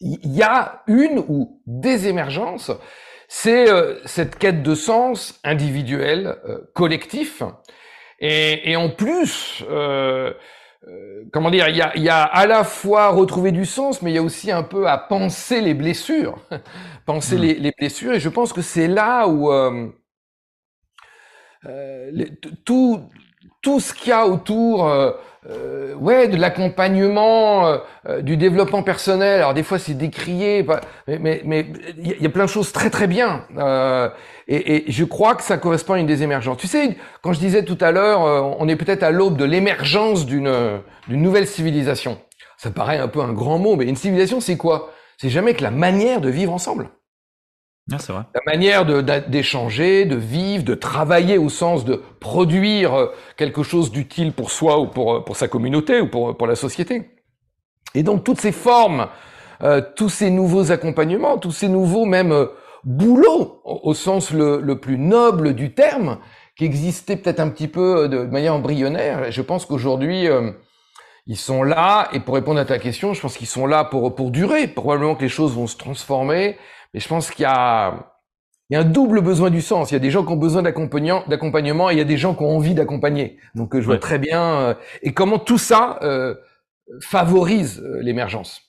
[0.00, 2.70] il y a une ou des émergences.
[3.28, 6.36] C'est euh, cette quête de sens individuel,
[6.74, 7.42] collectif,
[8.20, 10.32] et, et en plus, euh,
[10.88, 14.12] euh, comment dire, il y a, y a, à la fois retrouver du sens, mais
[14.12, 16.38] il y a aussi un peu à penser les blessures,
[17.06, 17.40] penser hmm.
[17.40, 18.14] les, les, blessures.
[18.14, 19.88] Et je pense que c'est là où euh,
[21.66, 22.26] euh
[22.64, 23.08] tout,
[23.64, 25.10] tout ce qu'il y a autour euh,
[25.50, 29.40] euh, ouais, de l'accompagnement, euh, euh, du développement personnel.
[29.40, 30.64] Alors des fois c'est décrié,
[31.08, 31.66] mais mais
[31.98, 33.44] il y a plein de choses très très bien.
[33.58, 34.08] Euh,
[34.48, 36.58] et, et, je crois que ça correspond à une des émergences.
[36.58, 38.20] Tu sais, quand je disais tout à l'heure,
[38.60, 42.18] on est peut-être à l'aube de l'émergence d'une d'une nouvelle civilisation.
[42.56, 44.92] Ça paraît un peu un grand mot, mais une civilisation c'est quoi?
[45.18, 46.88] C'est jamais que la manière de vivre ensemble.
[47.92, 48.22] Ah, vrai.
[48.34, 48.86] La manière
[49.28, 54.80] d'échanger, de, vivre, de travailler au sens de produire euh, quelque chose d'utile pour soi
[54.80, 57.10] ou pour, euh, pour sa communauté ou pour, pour la société.
[57.94, 59.08] Et donc toutes ces formes,
[59.62, 62.46] euh, tous ces nouveaux accompagnements, tous ces nouveaux même euh,
[62.84, 66.18] boulots au, sens le, le, plus noble du terme,
[66.56, 69.30] qui existaient peut-être un petit peu de manière embryonnaire.
[69.30, 70.28] Je pense qu'aujourd'hui,
[71.26, 74.14] ils sont là, et pour répondre à ta question, je pense qu'ils sont là pour,
[74.14, 74.68] pour durer.
[74.68, 76.58] Probablement que les choses vont se transformer,
[76.94, 78.14] et je pense qu'il y a,
[78.70, 79.90] il y a un double besoin du sens.
[79.90, 82.34] Il y a des gens qui ont besoin d'accompagnement et il y a des gens
[82.34, 83.38] qui ont envie d'accompagner.
[83.54, 86.34] Donc euh, je vois très bien euh, et comment tout ça euh,
[87.00, 88.62] favorise l'émergence.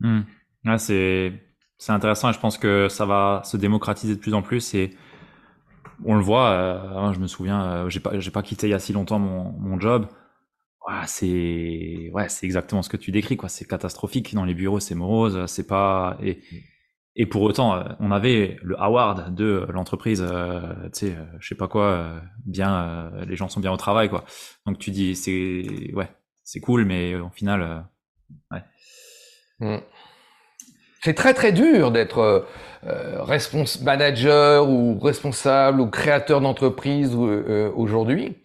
[0.00, 0.20] Mmh.
[0.64, 1.32] Ouais, c'est
[1.76, 4.96] c'est intéressant et je pense que ça va se démocratiser de plus en plus et
[6.04, 7.12] on le voit.
[7.12, 9.78] Je me souviens, j'ai pas j'ai pas quitté il y a si longtemps mon, mon
[9.78, 10.06] job.
[10.88, 13.48] Ouais, c'est ouais, c'est exactement ce que tu décris quoi.
[13.48, 16.40] C'est catastrophique dans les bureaux, c'est morose, c'est pas et
[17.20, 21.48] et pour autant, euh, on avait le award de l'entreprise, euh, tu sais, euh, je
[21.48, 22.12] sais pas quoi,
[22.46, 24.24] bien, les gens sont bien au travail, quoi.
[24.66, 26.08] Donc tu dis, c'est, ouais,
[26.44, 27.84] c'est cool, mais au final,
[28.52, 28.62] ouais.
[29.58, 29.82] Mm.
[31.02, 32.46] C'est très très dur d'être
[32.86, 33.24] euh,
[33.82, 37.16] manager ou responsable ou créateur d'entreprise
[37.74, 38.36] aujourd'hui.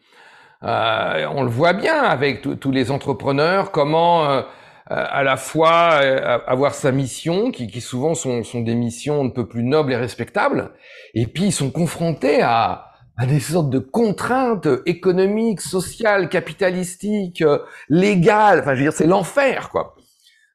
[0.61, 4.43] on le voit bien avec tous les entrepreneurs, comment
[4.87, 9.29] à la fois euh, avoir sa mission, qui, qui souvent sont, sont, des missions un
[9.29, 10.71] peu plus nobles et respectables,
[11.13, 17.59] et puis ils sont confrontés à, à des sortes de contraintes économiques, sociales, capitalistiques, euh,
[17.87, 18.59] légales.
[18.59, 19.95] Enfin, je veux dire, c'est l'enfer, quoi.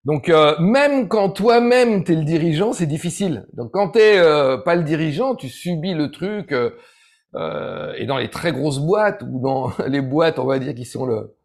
[0.04, 3.46] Donc, même quand toi-même t'es le dirigeant, c'est difficile.
[3.52, 6.52] Donc, quand t'es euh, pas le dirigeant, tu subis le truc.
[6.52, 11.04] et dans les très grosses boîtes ou dans les boîtes, on va dire, qui sont
[11.04, 11.36] le,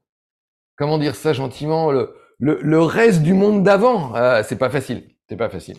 [0.78, 5.04] comment dire ça gentiment, le, le, reste du monde d'avant, euh, c'est pas facile.
[5.30, 5.78] C'est pas facile.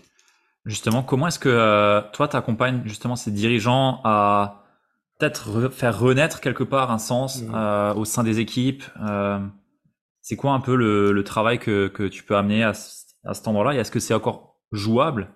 [0.65, 4.65] Justement, comment est-ce que euh, toi, tu accompagnes justement ces dirigeants à
[5.19, 7.55] peut-être faire renaître quelque part un sens mmh.
[7.55, 8.85] euh, au sein des équipes
[10.23, 12.73] C'est quoi un peu le, travail que, tu peux amener à,
[13.25, 13.75] à cet endroit-là?
[13.75, 15.29] Et est-ce que c'est encore jouable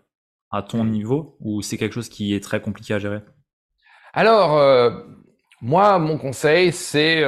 [0.51, 0.91] à ton mmh.
[0.91, 3.21] niveau ou c'est quelque chose qui est très compliqué à gérer?
[4.15, 4.59] Alors,
[5.61, 7.23] moi, mon conseil, c'est,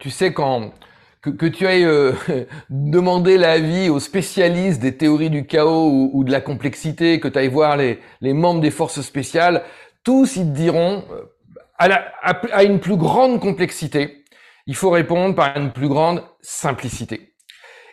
[0.00, 0.72] tu sais, quand
[1.22, 2.12] que, que tu ailles euh,
[2.70, 7.48] demander l'avis aux spécialistes des théories du chaos ou, de la complexité, que tu ailles
[7.48, 9.64] voir les, les, membres des forces spéciales,
[10.04, 11.22] tous ils te diront, euh,
[11.78, 14.24] à, la, à, une plus grande complexité,
[14.66, 17.34] il faut répondre par une plus grande simplicité.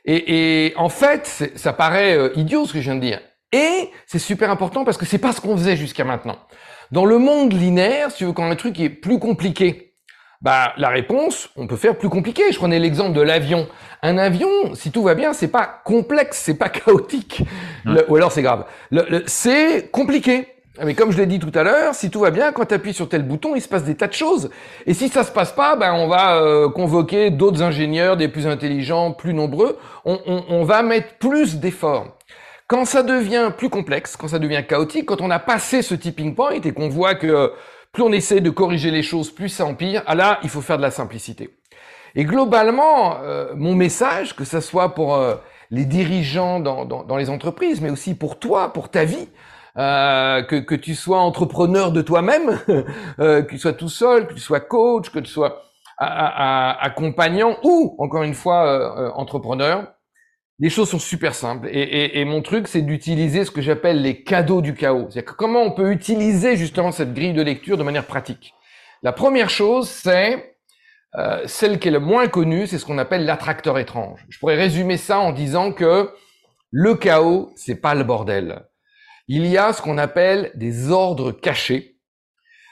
[0.06, 3.22] Et, et en fait, ça paraît euh, idiot ce que je viens de dire.
[3.52, 6.38] Et c'est super important parce que c'est pas ce qu'on faisait jusqu'à maintenant.
[6.92, 9.85] Dans le monde linéaire, si tu veux, quand un truc est plus compliqué,
[10.42, 12.44] bah, la réponse, on peut faire plus compliqué.
[12.52, 13.68] Je prenais l'exemple de l'avion.
[14.02, 17.44] Un avion, si tout va bien, c'est pas complexe, c'est pas chaotique.
[18.08, 18.66] ou alors c'est grave.
[19.26, 20.48] c'est compliqué.
[20.84, 22.94] Mais comme je l'ai dit tout à l'heure, si tout va bien, quand tu appuies
[22.94, 24.50] sur tel bouton, il se passe des tas de choses.
[24.86, 28.46] Et si ça se passe pas, ben on va euh, convoquer d'autres ingénieurs, des plus
[28.46, 29.78] intelligents, plus nombreux.
[30.04, 32.18] On, on, on va mettre plus d'efforts.
[32.68, 36.36] Quand ça devient plus complexe, quand ça devient chaotique, quand on a passé ce tipping
[36.36, 37.54] point et qu'on voit que
[37.96, 40.04] plus on essaie de corriger les choses, plus ça empire.
[40.06, 41.50] Ah là, il faut faire de la simplicité.
[42.14, 45.36] Et globalement, euh, mon message, que ce soit pour euh,
[45.72, 49.30] les dirigeants dans, dans, les entreprises, mais aussi pour toi, pour ta vie,
[49.78, 52.60] euh, que, que, tu sois entrepreneur de toi-même,
[53.18, 55.62] que tu sois tout seul, que tu sois coach, que tu sois
[55.98, 59.88] accompagnant ou, encore une fois, entrepreneur,
[60.60, 61.68] les choses sont super simples.
[61.72, 65.08] Et, mon truc, c'est d'utiliser ce que j'appelle les cadeaux du chaos.
[65.10, 68.54] C'est-à-dire comment on peut utiliser justement cette grille de lecture de manière pratique?
[69.04, 70.56] La première chose, c'est
[71.18, 74.26] Euh, celle qui est le moins connue, c'est ce qu'on appelle l'attracteur étrange.
[74.30, 76.12] Je pourrais résumer ça en disant que
[76.72, 78.66] le chaos, c'est pas le bordel.
[79.28, 81.94] Il y a ce qu'on appelle des ordres cachés.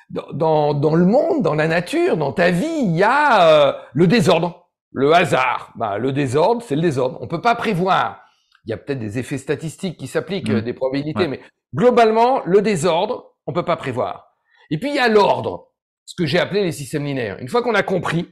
[0.10, 4.06] Dans, dans, le monde, dans la nature, dans ta vie, il y a euh, le
[4.06, 4.62] désordre,
[4.94, 5.74] le hasard.
[5.76, 7.18] Bah, le désordre, c'est le désordre.
[7.22, 8.24] On peut pas prévoir.
[8.66, 10.62] Il y a peut-être des effets statistiques qui s'appliquent, mmh.
[10.62, 11.41] des probabilités, mais
[11.76, 14.38] globalement, le désordre, on peut pas prévoir.
[14.70, 15.72] Et puis il y a l'ordre,
[16.06, 17.38] ce que j'ai appelé les systèmes linéaires.
[17.39, 18.30] Une fois qu'on a compris,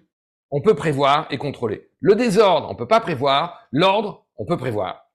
[0.51, 1.89] on peut prévoir et contrôler.
[1.99, 3.59] Le désordre, on peut pas prévoir.
[3.71, 5.05] L'ordre, on peut prévoir.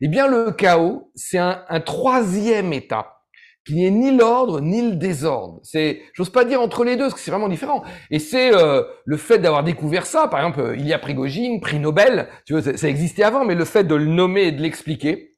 [0.00, 3.21] Eh bien, le chaos, c'est un, troisième état
[3.64, 5.60] qui n'est ni l'ordre ni le désordre.
[5.62, 7.84] C'est, j'ose pas dire entre les deux, parce que c'est vraiment différent.
[8.10, 10.28] Et c'est euh, le fait d'avoir découvert ça.
[10.28, 12.28] Par exemple, il y a Prigogine, prix Nobel.
[12.46, 15.36] Tu vois, ça, existait avant, mais le fait de le nommer et de l'expliquer.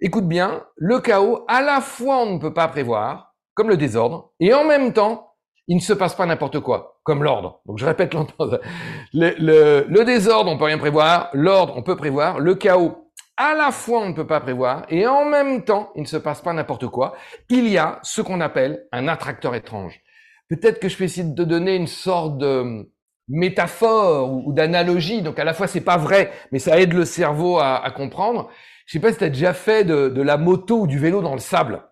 [0.00, 4.32] Écoute bien, le chaos, à la fois on ne peut pas prévoir, comme le désordre,
[4.40, 5.34] et en même temps,
[5.68, 7.60] il ne se passe pas n'importe quoi, comme l'ordre.
[7.66, 8.34] Donc je répète longtemps.
[9.12, 11.30] Le, le, le désordre, on peut rien prévoir.
[11.32, 12.38] L'ordre, on peut prévoir.
[12.38, 16.02] Le chaos, à la fois on ne peut pas prévoir et en même temps il
[16.02, 17.14] ne se passe pas n'importe quoi.
[17.48, 20.00] Il y a ce qu'on appelle un attracteur étrange.
[20.48, 22.90] Peut-être que je vais essayer de te donner une sorte de
[23.28, 25.22] métaphore ou, d'analogie.
[25.22, 28.50] Donc à la fois c'est pas vrai, mais ça aide le cerveau à, comprendre.
[28.86, 31.34] Je sais pas si tu as déjà fait de, la moto ou du vélo dans
[31.34, 31.82] le sable.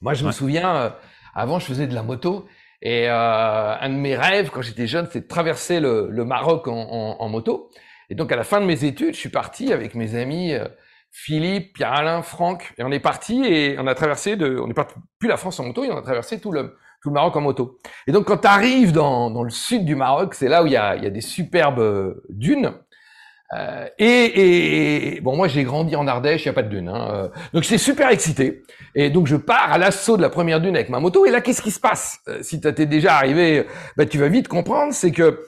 [0.00, 0.90] Moi je me souviens, euh,
[1.34, 2.46] avant je faisais de la moto
[2.82, 7.28] et euh, un de mes rêves quand j'étais jeune c'est de traverser le, Maroc en
[7.28, 7.70] moto.
[8.10, 10.66] Et donc à la fin de mes études, je suis parti avec mes amis euh,
[11.10, 14.88] Philippe, Pierre-Alain, Franck, et on est parti et on a traversé de, on n'est pas
[15.18, 17.40] plus la France en moto, et on a traversé tout le tout le Maroc en
[17.40, 17.78] moto.
[18.06, 20.72] Et donc quand tu arrives dans, dans le sud du Maroc, c'est là où il
[20.72, 22.72] y a, il y a des superbes euh, dunes.
[23.56, 26.88] Euh, et, et, bon, moi j'ai grandi en Ardèche, il n'y a pas de dunes.
[26.88, 27.28] Hein, euh.
[27.54, 28.62] donc j'étais super excité.
[28.94, 31.24] Et donc je pars à l'assaut de la première dune avec ma moto.
[31.24, 34.48] Et là, qu'est-ce qui se passe Si tu t'es déjà arrivé, bah, tu vas vite
[34.48, 35.46] comprendre, c'est que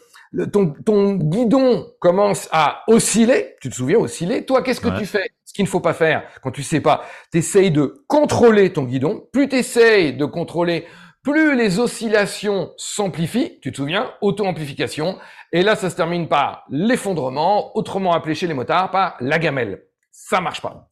[0.53, 5.31] ton, ton guidon commence à osciller, tu te souviens, osciller, toi, qu'est-ce que tu fais?
[5.45, 8.85] Ce qu'il ne faut pas faire quand tu sais pas, tu essayes de contrôler ton
[8.85, 9.26] guidon.
[9.33, 10.87] Plus tu essayes de contrôler,
[11.22, 15.18] plus les oscillations s'amplifient, tu te souviens, auto-amplification.
[15.53, 19.85] Et là, ça se termine par l'effondrement, autrement appelé chez les motards par la gamelle.
[20.12, 20.89] Ça marche pas.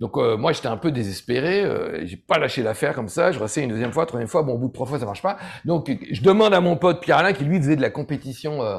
[0.00, 3.38] Donc euh, moi j'étais un peu désespéré, euh, j'ai pas lâché l'affaire comme ça, je
[3.38, 5.36] restais une deuxième fois, troisième fois, bon au bout de trois fois ça marche pas.
[5.66, 8.78] Donc je demande à mon pote Pierre Alain qui lui faisait de la compétition euh,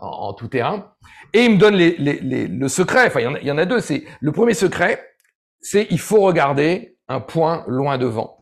[0.00, 0.86] en, tout terrain
[1.34, 3.06] et il me donne le secret.
[3.06, 3.80] Enfin il y, en a, deux.
[3.80, 5.14] C'est le premier secret,
[5.60, 8.38] c'est il faut regarder un point loin devant.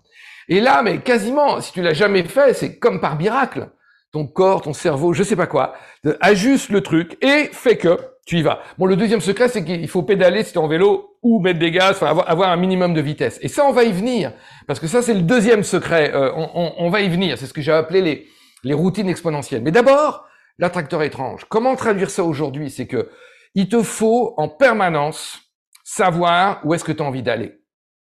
[0.49, 3.71] Et là mais quasiment si tu l'as jamais fait, c'est comme par miracle.
[4.13, 5.75] Ton corps, ton cerveau, je sais pas quoi,
[6.21, 7.97] ajuste le truc et fait que
[8.31, 8.61] tu y vas.
[8.79, 11.59] Bon, le deuxième secret, c'est qu'il faut pédaler si tu es en vélo ou mettre
[11.59, 13.41] des gaz, enfin avoir, un minimum de vitesse.
[13.43, 14.33] Et ça, on va y venir,
[14.69, 16.13] parce que ça, c'est le deuxième secret.
[16.15, 17.37] Euh, on, va y venir.
[17.39, 18.29] C'est ce que j'ai appelé les,
[18.63, 19.63] les routines exponentielles.
[19.65, 20.27] Mais d'abord,
[20.61, 21.45] l'attracteur étrange.
[21.49, 22.71] Comment traduire ça aujourd'hui?
[22.71, 23.11] C'est que
[23.57, 25.41] il te faut en permanence
[25.83, 27.59] savoir où est-ce que tu as envie d'aller.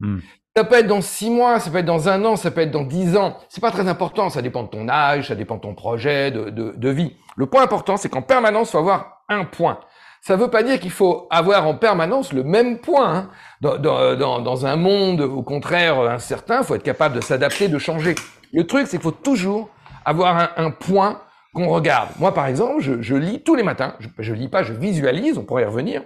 [0.01, 0.19] Hmm.
[0.57, 2.73] Ça peut être dans six mois, ça peut être dans un an, ça peut être
[2.73, 3.39] dans dix ans.
[3.49, 4.31] C'est pas très important.
[4.31, 7.15] Ça dépend de ton âge, ça dépend de ton projet de, de, de vie.
[7.37, 9.79] Le point important, c'est qu'en permanence, faut avoir un point.
[10.21, 13.15] Ça ne veut pas dire qu'il faut avoir en permanence le même point.
[13.15, 13.31] Hein.
[13.61, 17.79] Dans, dans, dans, un monde, au contraire, incertain, il faut être capable de s'adapter, de
[17.79, 18.15] changer.
[18.53, 19.71] Le truc, c'est qu'il faut toujours
[20.05, 21.21] avoir un, un point
[21.55, 22.11] qu'on regarde.
[22.19, 23.95] Moi, par exemple, je, je, lis tous les matins.
[24.19, 25.39] Je, ne lis pas, je visualise.
[25.39, 26.03] On pourrait y revenir.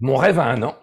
[0.00, 0.76] Mon rêve à un an.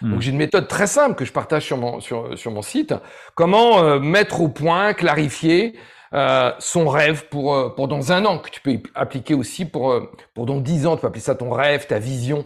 [0.00, 0.12] Hmm.
[0.12, 2.94] Donc j'ai une méthode très simple que je partage sur mon sur, sur mon site.
[3.34, 5.76] Comment euh, mettre au point, clarifier
[6.14, 9.92] euh, son rêve pour euh, pour dans un an que tu peux appliquer aussi pour
[9.92, 12.44] euh, pour dans dix ans tu peux appeler ça ton rêve ta vision.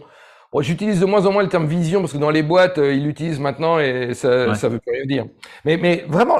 [0.59, 3.39] J'utilise de moins en moins le terme vision parce que dans les boîtes ils l'utilisent
[3.39, 5.25] maintenant et ça ça veut plus rien dire.
[5.65, 6.37] Mais mais vraiment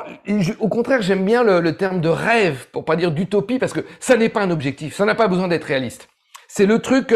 [0.59, 3.79] au contraire j'aime bien le, le, terme de rêve pour pas dire d'utopie parce que
[3.99, 6.09] ça n'est pas un objectif ça n'a pas besoin d'être réaliste.
[6.47, 7.15] C'est le truc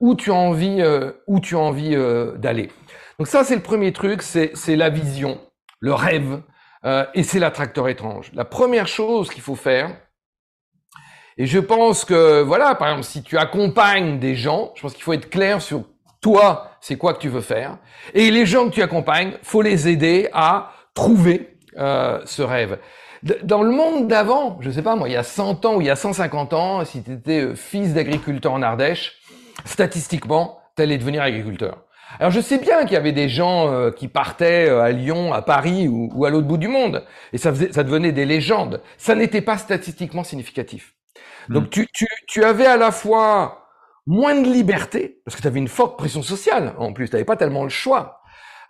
[0.00, 0.82] où tu as envie
[1.28, 1.96] où tu as envie
[2.36, 2.70] d'aller.
[3.20, 5.38] Donc ça c'est le premier truc c'est c'est la vision
[5.78, 6.40] le rêve
[6.84, 8.30] euh, et c'est l'attracteur étrange.
[8.34, 9.90] La première chose qu'il faut faire,
[11.36, 15.02] et je pense que, voilà, par exemple, si tu accompagnes des gens, je pense qu'il
[15.02, 15.84] faut être clair sur
[16.20, 17.78] toi, c'est quoi que tu veux faire.
[18.14, 22.78] Et les gens que tu accompagnes, faut les aider à trouver euh, ce rêve.
[23.42, 25.86] Dans le monde d'avant, je sais pas moi, il y a 100 ans ou il
[25.86, 29.18] y a 150 ans, si tu étais euh, fils d'agriculteur en Ardèche,
[29.64, 31.83] statistiquement, tu allais devenir agriculteur.
[32.18, 35.32] Alors je sais bien qu'il y avait des gens euh, qui partaient euh, à Lyon,
[35.32, 38.82] à Paris ou, à l'autre bout du monde, et ça, faisait, ça devenait des légendes.
[38.98, 40.94] Ça n'était pas statistiquement significatif.
[41.48, 41.70] Donc hmm.
[41.70, 43.68] tu, tu, tu avais à la fois
[44.06, 47.24] moins de liberté, parce que tu avais une forte pression sociale en plus, tu n'avais
[47.24, 48.20] pas tellement le choix,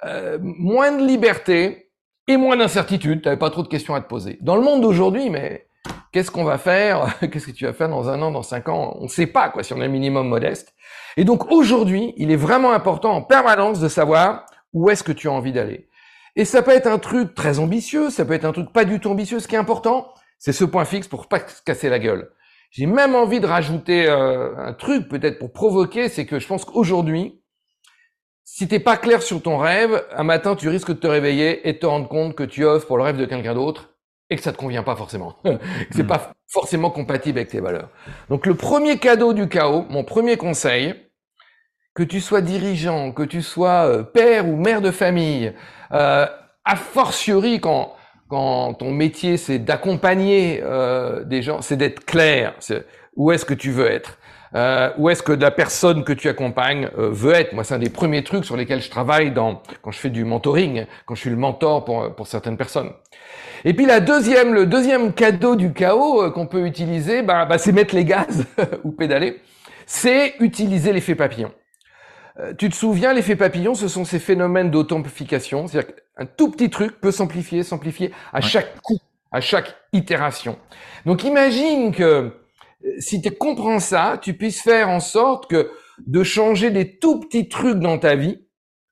[0.05, 1.91] euh, moins de liberté
[2.29, 4.39] et moins d'incertitude, tu n'avais pas trop de questions à te poser.
[4.41, 5.67] Dans le monde d'aujourd'hui, mais
[6.13, 7.19] qu'est-ce qu'on va faire?
[7.31, 8.97] Qu'est-ce que tu vas faire dans un an, dans cinq ans?
[9.01, 10.75] On ne sait pas, quoi, si on est un minimum modeste.
[11.17, 15.29] Et donc aujourd'hui, il est vraiment important en permanence de savoir où est-ce que tu
[15.29, 15.89] as envie d'aller.
[16.37, 18.99] Et ça peut être un truc très ambitieux, ça peut être un truc pas du
[18.99, 19.39] tout ambitieux.
[19.39, 22.31] Ce qui est important, c'est ce point fixe pour pas se casser la gueule.
[22.71, 26.65] J'ai même envie de rajouter euh, un truc peut-être pour provoquer, c'est que je pense
[26.65, 27.41] qu'aujourd'hui,
[28.43, 31.75] si t'es pas clair sur ton rêve, un matin tu risques de te réveiller et
[31.75, 33.94] de te rendre compte que tu offres pour le rêve de quelqu'un d'autre
[34.31, 35.37] et que ça te convient pas forcément.
[35.91, 36.07] c'est hmm.
[36.07, 37.91] pas forcément compatible avec tes valeurs.
[38.29, 40.95] Donc le premier cadeau du chaos, mon premier conseil,
[41.95, 45.53] que tu sois dirigeant, que tu sois euh, père ou mère de famille,
[45.93, 46.27] euh,
[46.65, 47.95] a fortiori quand
[48.29, 52.55] quand ton métier c'est d'accompagner euh, des gens, c'est d'être clair.
[53.17, 54.19] Où est-ce que tu veux être
[54.55, 57.79] euh, Où est-ce que la personne que tu accompagnes euh, veut être Moi, c'est un
[57.79, 61.21] des premiers trucs sur lesquels je travaille dans quand je fais du mentoring, quand je
[61.21, 62.91] suis le mentor pour pour certaines personnes.
[63.67, 67.57] Et puis la deuxième, le deuxième cadeau du chaos euh, qu'on peut utiliser, bah, bah
[67.57, 68.45] c'est mettre les gaz
[68.85, 69.41] ou pédaler.
[69.87, 71.51] C'est utiliser l'effet papillon.
[72.41, 75.67] Euh, tu te souviens, l'effet papillon, ce sont ces phénomènes d'authentification.
[75.67, 78.99] C'est-à-dire qu'un tout petit truc peut s'amplifier, s'amplifier à chaque coup,
[79.33, 80.59] à chaque itération.
[81.07, 82.31] Donc imagine que euh,
[82.99, 85.71] si tu comprends ça, tu puisses faire en sorte que
[86.07, 88.45] de changer des tout petits trucs dans ta vie,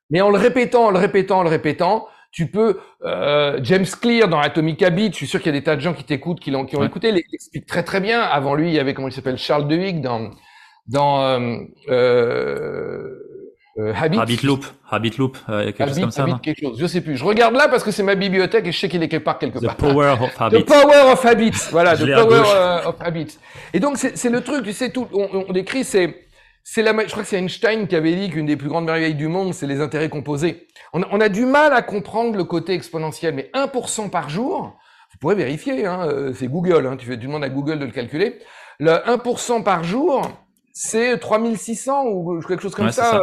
[0.09, 4.27] mais en le répétant, en le répétant, en le répétant, tu peux euh, James Clear
[4.27, 6.41] dans Atomic Habits, je suis sûr qu'il y a des tas de gens qui t'écoutent,
[6.41, 8.21] qui l'ont, qui ont écouté, l'explique très très bien.
[8.21, 10.31] Avant lui, il y avait comment il s'appelle Charles Duhigg dans
[10.89, 11.59] dans euh,
[11.91, 13.19] euh,
[13.79, 14.19] euh, Habit.
[14.19, 16.23] Habit Loop, Habit Loop, euh, quelque chose comme ça.
[16.25, 17.17] Habit quelque chose, je sais plus.
[17.17, 19.39] Je regarde là parce que c'est ma bibliothèque et je sais qu'il est quelque part
[19.39, 19.77] quelque part.
[19.77, 20.63] The Power of Habits.
[20.63, 23.39] The Power of Habits, voilà, The Power euh, of Habits.
[23.73, 26.27] Et donc c'est le truc, tu sais tout, on, on décrit c'est
[26.65, 29.15] c'est la, je crois que c'est Einstein qui avait dit qu'une des plus grandes merveilles
[29.15, 30.69] du monde, c'est les intérêts composés.
[30.93, 34.79] On a, on a, du mal à comprendre le côté exponentiel, mais 1% par jour,
[35.13, 37.85] vous pourrez vérifier, hein, euh, c'est Google, hein, tu, fais, tu demandes à Google de
[37.85, 38.39] le calculer.
[38.79, 40.31] Le 1% par jour,
[40.73, 43.21] c'est 3600 ou quelque chose comme ça,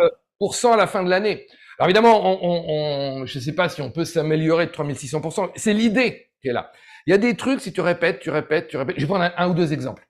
[0.72, 1.48] à la fin de l'année.
[1.78, 5.52] Alors évidemment, on, on, on je ne sais pas si on peut s'améliorer de 3600%.
[5.56, 6.72] C'est l'idée qui est là.
[7.06, 8.98] Il y a des trucs, si tu répètes, tu répètes, tu répètes.
[8.98, 10.08] Je vais prendre un, ou deux exemples.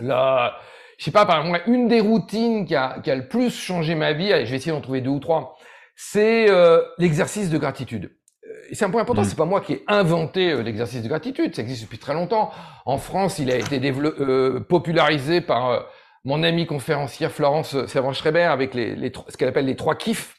[0.00, 0.58] Là,
[0.98, 3.94] je sais pas, par exemple, une des routines qui a, qui a le plus changé
[3.94, 5.56] ma vie, allez, je vais essayer d'en trouver deux ou trois,
[5.96, 8.10] c'est euh, l'exercice de gratitude.
[8.44, 9.26] Euh, et c'est un point important, mmh.
[9.26, 12.50] c'est pas moi qui ai inventé euh, l'exercice de gratitude, ça existe depuis très longtemps.
[12.84, 15.86] En France, il a été euh, popularisé par
[16.24, 20.36] mon amie conférencière Florence Servan-Schreiber avec les, les, ce qu'elle appelle les trois kiffs.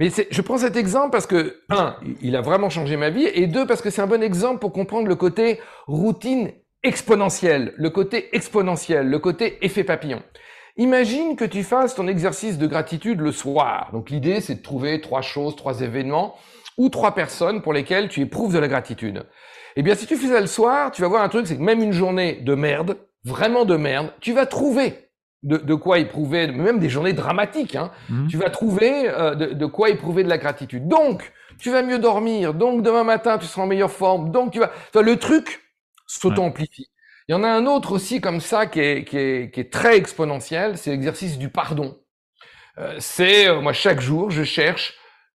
[0.00, 3.46] Mais je prends cet exemple parce que, un, il a vraiment changé ma vie, et
[3.48, 8.34] deux, parce que c'est un bon exemple pour comprendre le côté routine exponentielle, le côté
[8.36, 10.22] exponentiel, le côté effet papillon.
[10.76, 13.90] Imagine que tu fasses ton exercice de gratitude le soir.
[13.92, 16.36] Donc l'idée, c'est de trouver trois choses, trois événements
[16.76, 19.24] ou trois personnes pour lesquelles tu éprouves de la gratitude.
[19.74, 21.62] Eh bien, si tu fais ça le soir, tu vas voir un truc, c'est que
[21.62, 25.08] même une journée de merde, vraiment de merde, tu vas trouver
[25.42, 28.26] de, quoi éprouver, même des journées dramatiques, hein, mhm.
[28.28, 30.88] tu vas trouver euh, de, quoi éprouver de la gratitude.
[30.88, 34.58] Donc, tu vas mieux dormir, donc demain matin, tu seras en meilleure forme, donc tu
[34.58, 34.70] vas...
[35.00, 35.60] le truc
[36.08, 36.88] s'auto-amplifie.
[37.28, 39.72] Il y en a un autre aussi comme ça qui est, qui est, qui est
[39.72, 41.96] très exponentiel, c'est l'exercice du pardon.
[42.78, 44.94] Euh, c'est, euh, moi, chaque jour, je cherche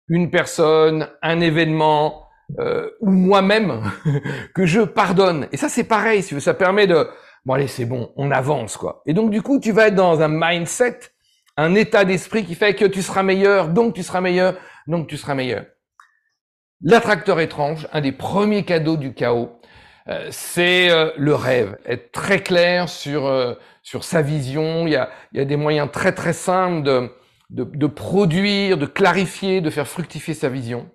[0.08, 2.28] une personne, un événement,
[3.00, 3.84] ou moi-même,
[4.56, 5.48] que je pardonne.
[5.54, 7.08] Et ça, c'est pareil, ça permet de
[7.46, 9.02] bon allez, c'est bon, on avance quoi.
[9.06, 11.00] Et donc du coup, tu vas être dans un mindset,
[11.58, 14.56] un état d'esprit qui fait que tu seras meilleur, donc tu seras meilleur,
[14.88, 15.66] donc tu seras meilleur.
[16.84, 19.61] L'attracteur étrange, un des premiers cadeaux du chaos,
[20.08, 21.78] euh, c'est euh, le rêve.
[21.86, 24.88] Être très clair sur euh, sur sa vision.
[24.88, 27.10] Il y a il y a des moyens très très simples de
[27.50, 30.90] de, de produire, de clarifier, de faire fructifier sa vision.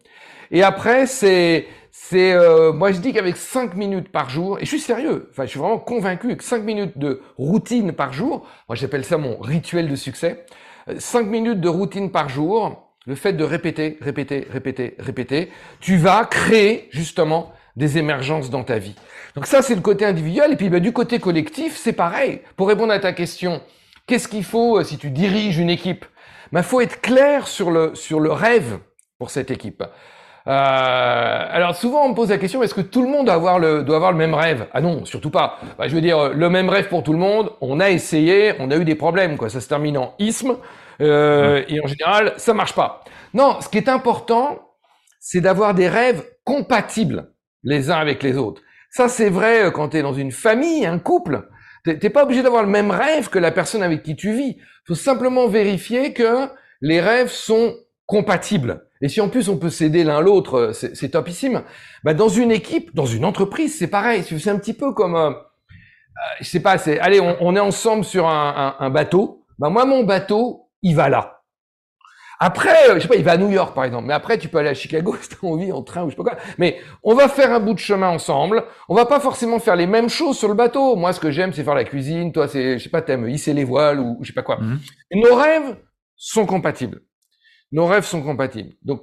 [0.51, 4.69] Et après, c'est c'est euh, moi je dis qu'avec 5 minutes par jour, et je
[4.69, 8.77] suis sérieux, enfin je suis vraiment convaincu que 5 minutes de routine par jour, moi
[8.77, 10.45] j'appelle ça mon rituel de succès,
[10.99, 15.51] 5 euh, minutes de routine par jour, le fait de répéter, répéter, répéter, répéter,
[15.81, 18.95] tu vas créer justement des émergences dans ta vie.
[19.35, 22.41] Donc ça c'est le côté individuel, et puis bah, du côté collectif, c'est pareil.
[22.57, 23.61] Pour répondre à ta question,
[24.07, 26.05] qu'est-ce qu'il faut euh, si tu diriges une équipe?
[26.47, 28.79] Il bah, faut être clair sur le, sur le rêve
[29.19, 29.83] pour cette équipe.
[30.49, 33.59] Euh, alors souvent on me pose la question est-ce que tout le monde doit avoir
[33.59, 34.69] le, doit avoir le même rêve?
[34.73, 35.59] Ah non, surtout pas.
[35.77, 37.53] Bah, je veux dire le même rêve pour tout le monde.
[37.61, 39.51] On a essayé, on a eu des problèmes quoi.
[39.51, 40.57] Ça se termine en isme
[41.01, 43.03] euh, et en général ça marche pas.
[43.35, 44.61] Non, ce qui est important,
[45.19, 47.33] c'est d'avoir des rêves compatibles
[47.67, 48.63] les uns avec les autres.
[48.89, 51.49] Ça c'est vrai euh, quand tu es dans une famille, un couple.
[51.85, 54.57] T'es pas obligé d'avoir le même rêve que la personne avec qui tu vis.
[54.89, 56.49] faut simplement vérifier que
[56.81, 58.87] les rêves sont compatibles.
[59.03, 61.63] Et si en plus on peut s'aider l'un l'autre, c'est topissime.
[62.03, 64.25] Bah, dans une équipe, dans une entreprise, c'est pareil.
[64.25, 65.31] C'est un petit peu comme, euh,
[66.41, 69.45] je sais pas, c'est, allez, on, est ensemble sur un, un, bateau.
[69.59, 71.36] Ben moi, mon bateau, il va là.
[72.39, 74.49] Après, euh, je sais pas, il va à New York par exemple, mais après tu
[74.49, 76.37] peux aller à Chicago si t'as envie en train ou je sais pas quoi.
[76.59, 78.65] Mais on va faire un bout de chemin ensemble.
[78.89, 80.97] On va pas forcément faire les mêmes choses sur le bateau.
[80.97, 82.33] Moi, ce que j'aime, c'est faire la cuisine.
[82.33, 84.59] Toi, c'est, je sais pas, t'aimes hisser les voiles ou je sais pas quoi.
[84.59, 84.79] Mhm.
[85.15, 85.77] nos rêves
[86.17, 87.03] sont compatibles.
[87.73, 88.75] Nos rêves sont compatibles.
[88.83, 89.03] Donc,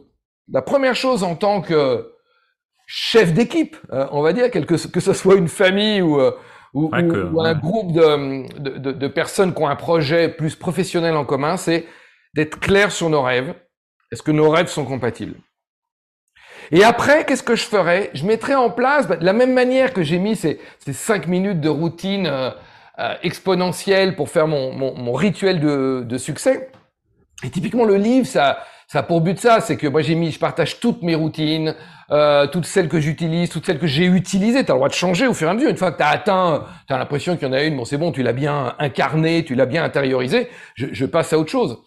[0.52, 2.12] la première chose en tant que
[2.86, 6.32] chef d'équipe, euh, on va dire, que, que ce soit une famille ou euh,
[6.74, 11.56] ou, un groupe de, de, de, personnes qui ont un projet plus professionnel en commun,
[11.56, 11.86] c'est
[12.34, 13.54] d'être clair sur nos rêves.
[14.12, 15.36] Est-ce que nos rêves sont compatibles?
[16.72, 18.10] Et après, qu'est-ce que je ferais?
[18.14, 20.60] Je mettrais en place, bah, de la même manière que j'ai mis ces,
[20.92, 22.52] cinq minutes de routine euh,
[23.00, 26.72] euh, exponentielle pour faire mon, rituel de, de, succès.
[27.44, 30.32] Et typiquement, le livre, ça, ça a pour but ça, c'est que moi j'ai mis,
[30.32, 31.76] je partage toutes mes routines,
[32.12, 34.64] euh, toutes celles que j'utilise, toutes celles que j'ai utilisées.
[34.64, 35.70] Tu as le droit de changer au fur et à mesure.
[35.70, 37.86] Une fois que tu as atteint, tu as l'impression qu'il y en a une, bon
[37.86, 41.80] c'est bon, tu l'as bien incarné, tu l'as bien intériorisé, je passe à autre chose.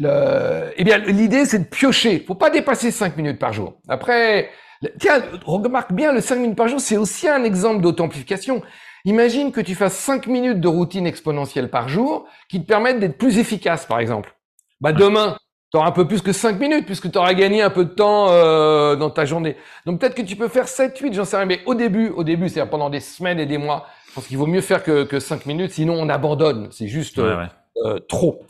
[0.00, 2.24] Le, eh bien, l'idée, c'est de piocher.
[2.26, 3.74] Faut pas dépasser 5 minutes par jour.
[3.88, 4.50] Après,
[4.98, 8.62] tiens, remarque bien, le 5 minutes par jour, c'est aussi un exemple d'auto-amplification.
[9.04, 13.18] Imagine que tu fasses 5 minutes de routine exponentielle par jour qui te permettent d'être
[13.18, 14.34] plus efficace, par exemple.
[14.80, 15.36] Bah, demain,
[15.70, 17.90] tu auras un peu plus que 5 minutes puisque tu auras gagné un peu de
[17.90, 19.56] temps euh, dans ta journée.
[19.86, 21.46] Donc peut-être que tu peux faire 7, 8, j'en sais rien.
[21.46, 24.38] Mais au début, au début, c'est-à-dire pendant des semaines et des mois, je pense qu'il
[24.38, 26.68] vaut mieux faire que, que 5 minutes, sinon on abandonne.
[26.72, 27.46] C'est juste euh,
[27.84, 28.42] euh, trop.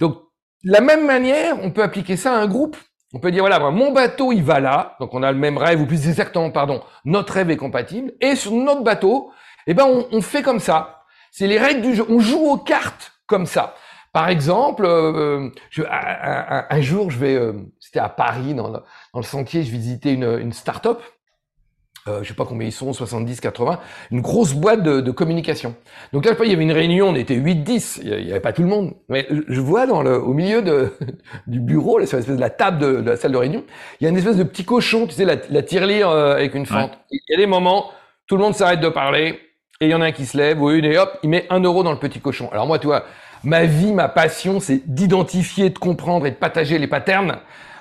[0.00, 0.16] Donc
[0.64, 2.76] la même manière, on peut appliquer ça à un groupe.
[3.14, 4.96] On peut dire, voilà, mon bateau, il va là.
[5.00, 8.12] Donc, on a le même rêve, ou plus exactement, pardon, notre rêve est compatible.
[8.20, 9.30] Et sur notre bateau,
[9.66, 11.04] eh ben, on, fait comme ça.
[11.30, 12.06] C'est les règles du jeu.
[12.08, 13.74] On joue aux cartes comme ça.
[14.12, 18.80] Par exemple, euh, je, un, jour, je vais, euh, c'était à Paris, dans le,
[19.14, 21.00] dans le, sentier, je visitais une, une start-up
[22.08, 23.78] euh, je sais pas combien ils sont, 70, 80,
[24.10, 25.76] une grosse boîte de, de communication.
[26.12, 28.52] Donc là, il y avait une réunion, on était 8, 10, il y avait pas
[28.52, 28.94] tout le monde.
[29.08, 30.92] Mais je vois dans le, au milieu de,
[31.46, 33.62] du bureau, là, sur l'espèce de la table de, de, la salle de réunion,
[34.00, 36.56] il y a une espèce de petit cochon, tu sais, la, la tirelire euh, avec
[36.56, 36.90] une fente.
[37.12, 37.90] Il y a des moments,
[38.26, 39.38] tout le monde s'arrête de parler,
[39.80, 41.46] et il y en a un qui se lève, ou une, et hop, il met
[41.50, 42.48] un euro dans le petit cochon.
[42.50, 43.04] Alors moi, tu vois,
[43.44, 47.36] ma vie, ma passion, c'est d'identifier, de comprendre et de partager les patterns.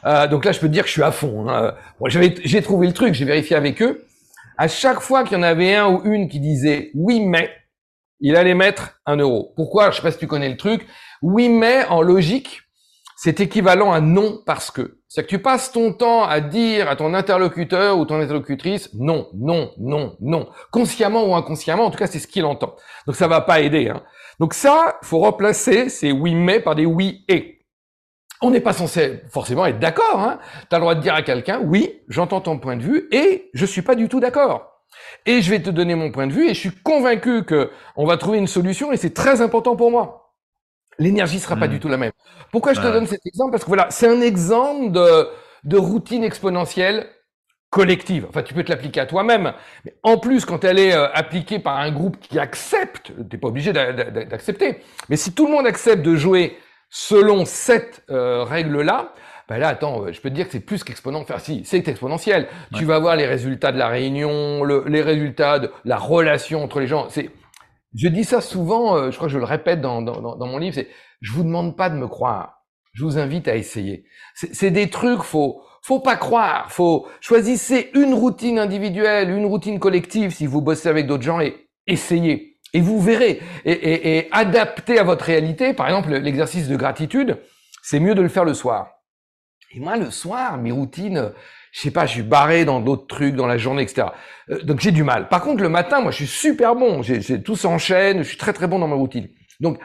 [0.05, 1.49] Euh, donc là, je peux te dire que je suis à fond.
[1.49, 1.74] Hein.
[1.99, 4.05] Bon, j'ai trouvé le truc, j'ai vérifié avec eux
[4.62, 7.49] à chaque fois qu'il y en avait un ou une qui disait oui mais,
[8.20, 9.53] il allait mettre un euro.
[9.55, 9.89] Pourquoi?
[9.89, 10.86] Je sais pas si tu connais le truc.
[11.24, 12.62] Oui mais en logique,
[13.18, 14.99] c'est équivalent à non parce que.
[15.07, 19.30] C'est que tu passes ton temps à dire à ton interlocuteur ou ton interlocutrice non,
[19.34, 21.86] non, non, non, consciemment ou inconsciemment.
[21.86, 22.76] En tout cas, c'est ce qu'il entend.
[23.07, 23.89] Donc ça va pas aider.
[23.89, 24.03] Hein.
[24.39, 27.61] Donc ça, faut remplacer ces oui mais par des oui et.
[28.42, 30.20] On n'est pas censé forcément être d'accord.
[30.20, 30.39] Hein.
[30.70, 33.50] Tu as le droit de dire à quelqu'un, oui, j'entends ton point de vue et
[33.54, 34.68] je suis pas du tout d'accord.
[35.26, 38.06] Et je vais te donner mon point de vue et je suis convaincu que on
[38.06, 40.34] va trouver une solution et c'est très important pour moi.
[40.98, 41.72] L'énergie sera pas mmh.
[41.72, 42.12] du tout la même.
[42.52, 43.52] Pourquoi je te donne cet exemple?
[43.52, 45.30] Parce que voilà, c'est un exemple de,
[45.64, 47.08] de routine exponentielle
[47.72, 48.26] collective.
[48.30, 49.54] Enfin, tu peux te l'appliquer à toi-même.
[49.86, 53.48] Mais en plus, quand elle est euh, appliquée par un groupe qui accepte, t'es pas
[53.48, 54.82] obligé d'accepter.
[55.10, 56.58] Mais si tout le monde accepte de jouer
[56.92, 59.14] selon cette euh, règle-là,
[59.50, 61.36] ben là, attends, euh, je peux te dire que c'est plus qu'exponentiel.
[61.36, 62.48] Enfin, si, c'est exponentiel.
[62.76, 66.80] Tu vas voir les résultats de la réunion, le, les résultats de la relation entre
[66.80, 67.08] les gens.
[67.10, 67.32] C'est,
[67.96, 70.58] je dis ça souvent, euh, je crois que je le répète dans, dans, dans mon
[70.58, 70.89] livre, c'est,
[71.22, 72.66] je vous demande pas de me croire.
[72.94, 74.04] Je vous invite à essayer.
[74.36, 76.70] C'est des trucs, faut, faut pas croire.
[76.72, 81.70] Faut choisissez une routine individuelle, une routine collective si vous bossez avec d'autres gens et
[81.88, 82.51] essayez.
[82.74, 87.38] Et vous verrez, et, et, et adapter à votre réalité, par exemple l'exercice de gratitude,
[87.82, 88.91] c'est mieux de le faire le soir.
[89.74, 91.32] Et moi, le soir, mes routines,
[91.72, 94.07] je sais pas, je suis barré dans d'autres trucs, dans la journée, etc.
[94.49, 95.30] Euh, donc j'ai du mal.
[95.30, 97.01] Par contre, le matin, moi, je suis super bon.
[97.01, 99.30] J'ai, tout s'enchaîne, je suis très très bon dans ma routine.
[99.59, 99.80] Donc,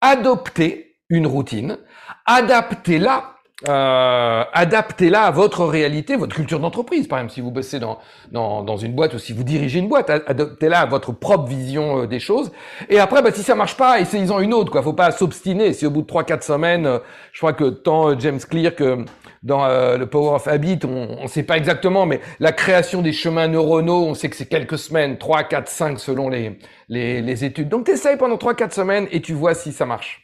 [0.00, 1.78] adoptez une routine,
[2.26, 3.33] adaptez-la
[3.68, 7.06] euh, adaptez-la à votre réalité, votre culture d'entreprise.
[7.06, 8.00] Par exemple, si vous bossez dans,
[8.32, 12.02] dans, dans, une boîte ou si vous dirigez une boîte, adaptez-la à votre propre vision
[12.02, 12.50] euh, des choses.
[12.88, 14.72] Et après, bah, si ça marche pas, essayez-en une autre.
[14.72, 14.82] Quoi.
[14.82, 15.72] Faut pas s'obstiner.
[15.72, 16.98] Si au bout de 3-4 semaines, euh,
[17.32, 19.04] je crois que tant euh, James Clear que
[19.44, 23.46] dans le Power of Habit, on ne sait pas exactement, mais la création des chemins
[23.46, 27.68] neuronaux, on sait que c'est quelques semaines, 3, 4, 5 selon les, les, les études.
[27.68, 30.22] Donc, t'essayes pendant 3-4 semaines et tu vois si ça marche.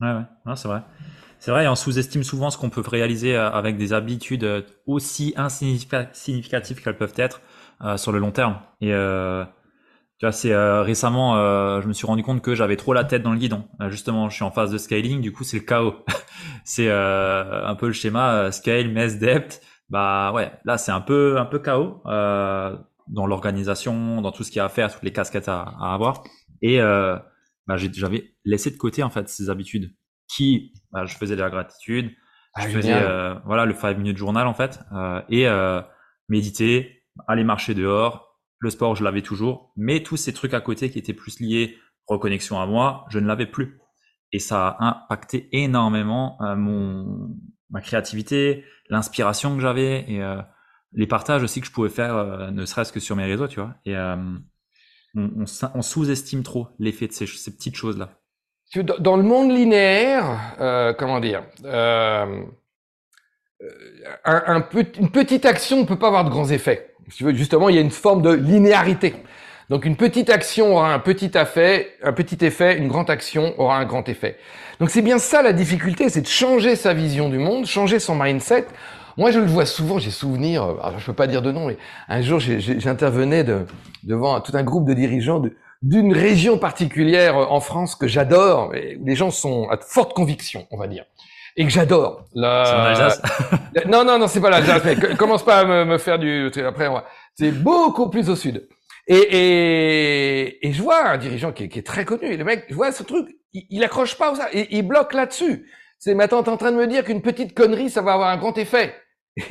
[0.00, 0.80] Ouais, ouais, c'est vrai.
[1.38, 5.34] C'est vrai, on sous-estime souvent ce qu'on peut réaliser euh, avec des habitudes euh, aussi
[5.36, 7.40] insignificatives qu'elles peuvent être
[7.82, 8.58] euh, sur le long terme.
[8.80, 9.44] Et euh,
[10.18, 11.36] tu vois, c'est récemment,
[11.82, 13.64] je me suis rendu compte que j'avais trop la tête dans le guidon.
[13.88, 15.94] justement, je suis en phase de scaling, du coup, c'est le chaos.
[16.64, 19.60] c'est un peu le schéma scale, mess, depth.
[19.90, 22.00] Bah ouais, là, c'est un peu un peu chaos.
[22.06, 25.92] dans l'organisation, dans tout ce qu'il y a à faire, toutes les casquettes à, à
[25.92, 26.22] avoir.
[26.62, 27.16] Et euh,
[27.66, 29.92] bah, j'avais laissé de côté en fait ces habitudes
[30.28, 32.12] qui, bah, je faisais de la gratitude,
[32.56, 35.82] ah, je faisais euh, voilà le 5 minutes journal en fait euh, et euh,
[36.30, 40.90] méditer, aller marcher dehors, le sport je l'avais toujours, mais tous ces trucs à côté
[40.90, 43.78] qui étaient plus liés reconnexion à moi, je ne l'avais plus
[44.32, 47.28] et ça a impacté énormément mon
[47.68, 50.22] ma créativité, l'inspiration que j'avais et
[50.92, 53.74] les partages aussi que je pouvais faire, ne serait-ce que sur mes réseaux, tu vois.
[53.84, 54.40] Et on,
[55.14, 58.18] on, on sous-estime trop l'effet de ces, ces petites choses là.
[58.74, 60.24] Dans le monde linéaire,
[60.60, 62.42] euh, comment dire, euh,
[64.24, 64.64] un
[64.98, 66.94] une petite action ne peut pas avoir de grands effets.
[67.14, 69.14] Tu veux, justement, il y a une forme de linéarité.
[69.70, 73.78] Donc une petite action aura un petit effet, un petit effet, une grande action aura
[73.78, 74.36] un grand effet.
[74.78, 78.14] Donc c'est bien ça la difficulté, c'est de changer sa vision du monde, changer son
[78.14, 78.66] mindset.
[79.16, 81.78] Moi, je le vois souvent, j'ai souvenir, alors je peux pas dire de nom, mais
[82.08, 83.66] un jour, j'intervenais de,
[84.04, 85.56] devant tout un groupe de dirigeants de,
[85.88, 90.76] d'une région particulière en France que j'adore, où les gens sont à forte conviction, on
[90.76, 91.04] va dire,
[91.56, 92.24] et que j'adore.
[92.34, 93.14] La...
[93.86, 96.50] non, non, non, c'est pas l'Alsace, mais commence pas à me, faire du...
[96.66, 96.88] Après,
[97.34, 98.68] c'est beaucoup plus au sud.
[99.06, 102.44] Et, et, et je vois un dirigeant qui est, qui est, très connu, et le
[102.44, 105.70] mec, je vois ce truc, il, il accroche pas ça, et il bloque là-dessus.
[106.00, 108.36] C'est maintenant, t'es en train de me dire qu'une petite connerie, ça va avoir un
[108.36, 108.92] grand effet?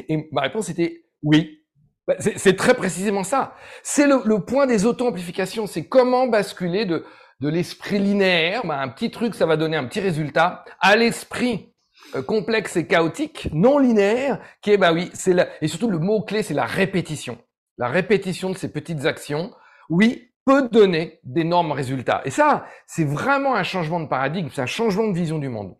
[0.09, 1.64] Et ma réponse était oui.
[2.07, 3.55] Bah, c'est très précisément ça.
[3.81, 5.65] C'est le, point des auto-amplifications.
[5.65, 7.03] C'est comment basculer de,
[7.39, 11.73] de l'esprit linéaire, bah, un petit truc, ça va donner un petit résultat, à l'esprit
[12.15, 16.43] euh, complexe et chaotique, non linéaire, qui est, bah oui, c'est et surtout le mot-clé,
[16.43, 17.39] c'est la répétition.
[17.77, 19.51] La répétition de ces petites actions,
[19.89, 22.21] oui, peut donner d'énormes résultats.
[22.23, 25.75] Et ça, c'est vraiment un changement de paradigme, c'est un changement de vision du monde.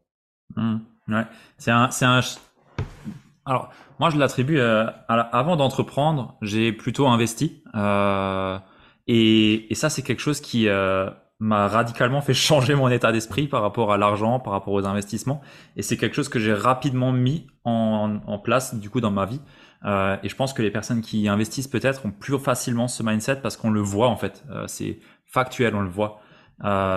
[0.55, 0.77] Mmh,
[1.09, 1.23] ouais.
[1.59, 2.21] C'est un, c'est un,
[3.45, 7.63] alors, moi, je l'attribue euh, avant d'entreprendre, j'ai plutôt investi.
[7.75, 8.57] Euh,
[9.07, 13.47] et, et, ça, c'est quelque chose qui euh, m'a radicalement fait changer mon état d'esprit
[13.47, 15.41] par rapport à l'argent, par rapport aux investissements.
[15.75, 19.25] Et c'est quelque chose que j'ai rapidement mis en, en, place, du coup, dans ma
[19.25, 19.41] vie.
[19.85, 23.37] Euh, et je pense que les personnes qui investissent peut-être ont plus facilement ce mindset
[23.37, 24.43] parce qu'on le voit, en fait.
[24.49, 26.19] Euh, c'est factuel, on le voit.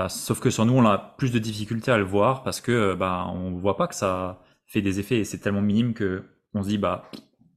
[0.09, 3.27] sauf que sur nous, on a plus de difficultés à le voir parce que bah,
[3.33, 6.25] on voit pas que ça fait des effets et c'est tellement minime que
[6.55, 7.05] on se dit bah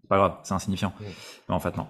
[0.10, 0.94] pas grave, c'est insignifiant.
[1.48, 1.88] Mais en fait non.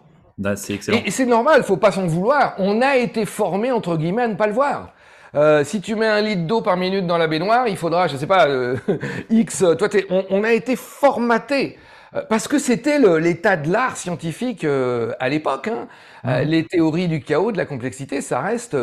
[0.55, 1.01] C'est excellent.
[1.05, 2.55] Et c'est normal, faut pas s'en vouloir.
[2.57, 4.93] On a été formé entre guillemets à ne pas le voir.
[5.33, 8.17] Euh, si tu mets un litre d'eau par minute dans la baignoire, il faudra, je
[8.17, 8.75] sais pas, euh,
[9.29, 9.63] X.
[9.77, 11.77] Toi, on, on, a été formaté
[12.15, 15.69] euh, parce que c'était l'état de l'art scientifique euh, à l'époque.
[15.69, 15.87] Hein.
[16.23, 16.41] Mmh.
[16.41, 18.77] les théories du chaos, de la complexité, ça reste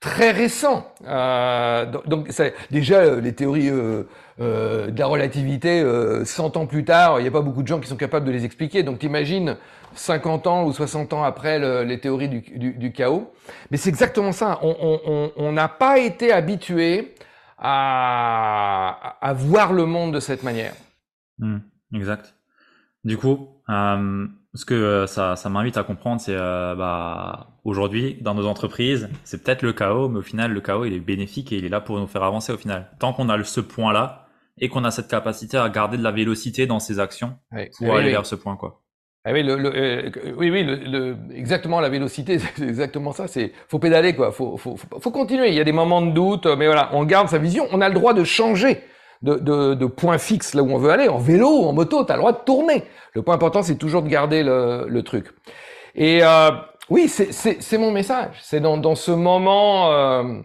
[0.00, 0.92] très récent.
[1.06, 2.30] Euh, donc,
[2.70, 4.04] déjà, euh, les théories euh,
[4.40, 5.84] euh, de la relativité,
[6.24, 8.32] 100 ans plus tard, il n'y a pas beaucoup de gens qui sont capables de
[8.32, 8.82] les expliquer.
[8.82, 9.56] Donc t'imagines
[9.94, 13.30] 50 ans ou 60 ans après les théories du, du, du, chaos.
[13.70, 14.58] Mais c'est exactement ça.
[14.62, 17.14] On n'a pas été habitué
[17.58, 20.72] à, à, voir le monde de cette manière.
[21.38, 21.58] Mmh,
[21.94, 22.34] exact.
[23.04, 28.18] Du coup, euh, ce que euh, ça, ça m'invite à comprendre, c'est euh, bah, aujourd'hui,
[28.20, 31.52] dans nos entreprises, c'est peut-être le chaos, mais au final, le chaos, il est bénéfique
[31.52, 32.90] et il est là pour nous faire avancer au final.
[32.98, 34.26] Tant qu'on a ce point-là
[34.58, 37.38] et qu'on a cette capacité à garder de la vélocité dans ses actions
[37.78, 38.82] pour aller vers ce point, quoi.
[39.24, 43.28] Ah oui, le, euh, oui, oui, le, exactement la vélocité, c'est exactement ça.
[43.28, 45.48] C'est faut pédaler quoi, faut, faut, faut, continuer.
[45.48, 47.66] Il y a des moments de doute, mais voilà, on garde sa vision.
[47.70, 48.82] On a le droit de changer
[49.20, 51.08] de, de, de point fixe là où on veut aller.
[51.08, 52.84] En vélo, en moto, tu as le droit de tourner.
[53.14, 55.26] Le point important, c'est toujours de garder le, le truc.
[55.94, 56.50] Et euh,
[56.90, 58.36] oui, c'est mon message.
[58.42, 60.40] C'est dans, dans ce moment euh,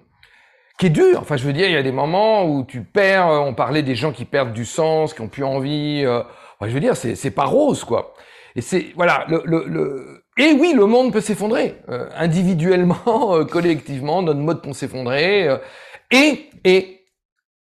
[0.77, 1.19] qui est dur.
[1.21, 3.27] Enfin, je veux dire, il y a des moments où tu perds.
[3.27, 6.03] On parlait des gens qui perdent du sens, qui ont plus envie.
[6.05, 6.21] Euh,
[6.61, 8.13] je veux dire, c'est pas rose, quoi.
[8.55, 12.97] Et c'est voilà le, le, le, et oui, le monde peut s'effondrer euh, individuellement,
[13.35, 15.47] euh, collectivement, notre mode peut s'effondrer.
[15.47, 15.57] Euh,
[16.11, 16.94] et et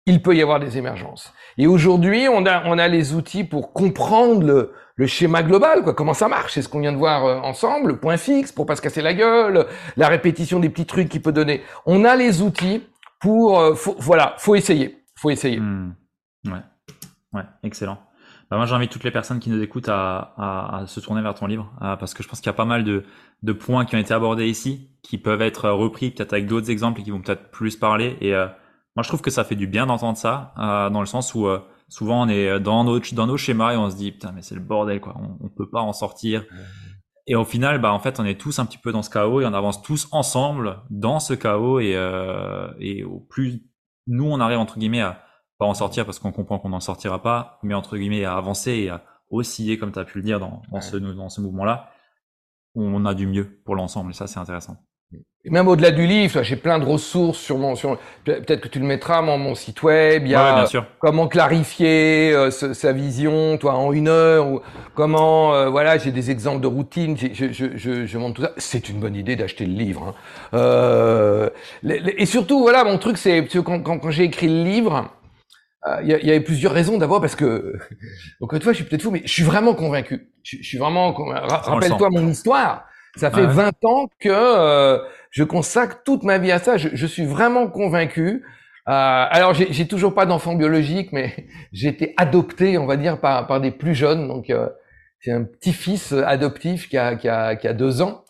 [0.06, 1.32] il peut y avoir des émergences.
[1.56, 5.94] Et aujourd'hui, on a, on a les outils pour comprendre le, le schéma global, quoi,
[5.94, 8.66] comment ça marche, c'est ce qu'on vient de voir euh, ensemble, le point fixe pour
[8.66, 11.62] pas se casser la gueule, la répétition des petits trucs qu'il peut donner.
[11.86, 12.82] On a les outils
[13.20, 15.58] pour, euh, faut, voilà, faut essayer, faut essayer.
[15.58, 15.94] Mmh.
[16.46, 16.62] Ouais,
[17.32, 17.98] ouais, excellent.
[18.50, 21.34] Bah moi, j'invite toutes les personnes qui nous écoutent à, à, à se tourner vers
[21.34, 23.04] ton livre, euh, parce que je pense qu'il y a pas mal de,
[23.42, 27.00] de points qui ont été abordés ici, qui peuvent être repris peut-être avec d'autres exemples
[27.00, 28.18] et qui vont peut-être plus parler.
[28.20, 28.34] Et
[28.96, 31.46] moi, je trouve que ça fait du bien d'entendre ça, euh, dans le sens où
[31.46, 34.42] euh, souvent on est dans nos, dans nos schémas et on se dit putain mais
[34.42, 36.44] c'est le bordel quoi, on, on peut pas en sortir.
[37.26, 39.40] Et au final, bah en fait, on est tous un petit peu dans ce chaos
[39.40, 43.62] et on avance tous ensemble dans ce chaos et euh, et au plus
[44.06, 45.22] nous on arrive entre guillemets à
[45.58, 48.72] pas en sortir parce qu'on comprend qu'on n'en sortira pas, mais entre guillemets à avancer
[48.72, 51.64] et à osciller comme tu as pu le dire dans, dans ce dans ce mouvement
[51.64, 51.90] là.
[52.74, 54.10] on a du mieux pour l'ensemble.
[54.10, 54.76] Et ça, c'est intéressant.
[55.46, 58.78] Et même au-delà du livre, j'ai plein de ressources sur mon, sur, peut-être que tu
[58.78, 60.22] le mettras, mon, mon site web.
[60.24, 60.86] Il y a bien sûr.
[61.00, 64.60] comment clarifier euh, sa vision, toi, en une heure, ou
[64.94, 68.52] comment, euh, voilà, j'ai des exemples de routine, je, je, je, je montre tout ça.
[68.56, 70.14] C'est une bonne idée d'acheter le livre.
[70.14, 70.14] Hein.
[70.54, 71.50] Euh,
[71.82, 75.10] et surtout, voilà, mon truc, c'est quand, quand, quand j'ai écrit le livre,
[75.86, 76.96] euh, il y, y, avait plusieurs raisons.
[76.96, 77.74] D'abord parce que,
[78.40, 80.30] donc une fois, je suis peut-être fou, mais je suis vraiment convaincu.
[80.42, 81.12] Je, je suis vraiment.
[81.12, 82.86] Rappelle-toi mon histoire.
[83.16, 84.98] Ça fait 20 ans que euh,
[85.30, 86.76] je consacre toute ma vie à ça.
[86.76, 88.44] Je, je suis vraiment convaincu.
[88.86, 93.46] Euh, alors, j'ai toujours pas d'enfant biologique, mais j'ai été adopté, on va dire, par,
[93.46, 94.28] par des plus jeunes.
[94.28, 94.68] Donc, euh,
[95.20, 98.24] j'ai un petit-fils adoptif qui a, qui, a, qui a deux ans.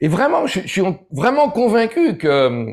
[0.00, 2.66] Et vraiment, je, je suis vraiment convaincu que,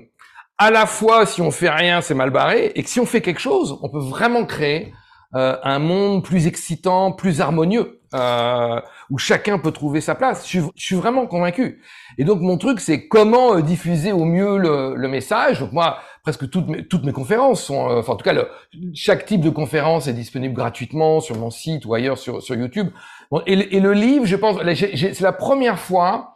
[0.57, 3.21] à la fois, si on fait rien, c'est mal barré, et que si on fait
[3.21, 4.93] quelque chose, on peut vraiment créer
[5.35, 10.49] euh, un monde plus excitant, plus harmonieux, euh, où chacun peut trouver sa place.
[10.49, 11.81] Je, suis vraiment convaincu.
[12.17, 15.59] Et donc mon truc, c'est comment euh, diffuser au mieux le, le, message.
[15.59, 18.47] Donc moi, presque toutes mes, toutes mes conférences sont, euh, enfin en tout cas, le,
[18.93, 22.91] chaque type de conférence est disponible gratuitement sur mon site ou ailleurs sur, sur YouTube.
[23.29, 26.35] Bon, et, et, le livre, je pense, c'est la première fois